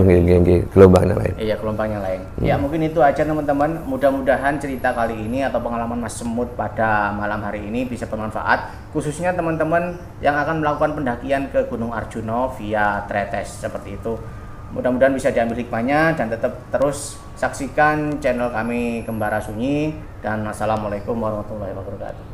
gelombangnya 0.70 1.16
lain 1.18 1.34
Iya 1.42 1.56
gelombangnya 1.58 2.00
lain. 2.00 2.22
Ya 2.40 2.56
mungkin 2.62 2.86
itu 2.86 3.02
aja 3.02 3.26
teman-teman. 3.26 3.82
Mudah-mudahan 3.90 4.62
cerita 4.62 4.94
kali 4.94 5.18
ini 5.18 5.42
atau 5.42 5.58
pengalaman 5.58 5.98
Mas 5.98 6.16
Semut 6.22 6.54
pada 6.54 7.10
malam 7.12 7.42
hari 7.42 7.66
ini 7.66 7.90
bisa 7.90 8.06
bermanfaat. 8.06 8.94
Khususnya 8.94 9.34
teman-teman 9.34 9.98
yang 10.22 10.38
akan 10.38 10.62
melakukan 10.62 10.94
pendakian 10.94 11.50
ke 11.50 11.66
Gunung 11.66 11.90
Arjuno 11.90 12.54
via 12.56 13.04
Tretes 13.10 13.66
seperti 13.66 13.98
itu. 13.98 14.14
Mudah-mudahan 14.72 15.12
bisa 15.12 15.34
diambil 15.36 15.60
hikmahnya 15.60 16.16
dan 16.16 16.32
tetap 16.32 16.56
terus 16.72 17.20
saksikan 17.36 18.24
channel 18.24 18.54
kami 18.54 19.04
Kembara 19.04 19.44
Sunyi 19.44 19.92
dan 20.24 20.48
Assalamualaikum 20.48 21.18
warahmatullahi 21.20 21.76
wabarakatuh. 21.76 22.31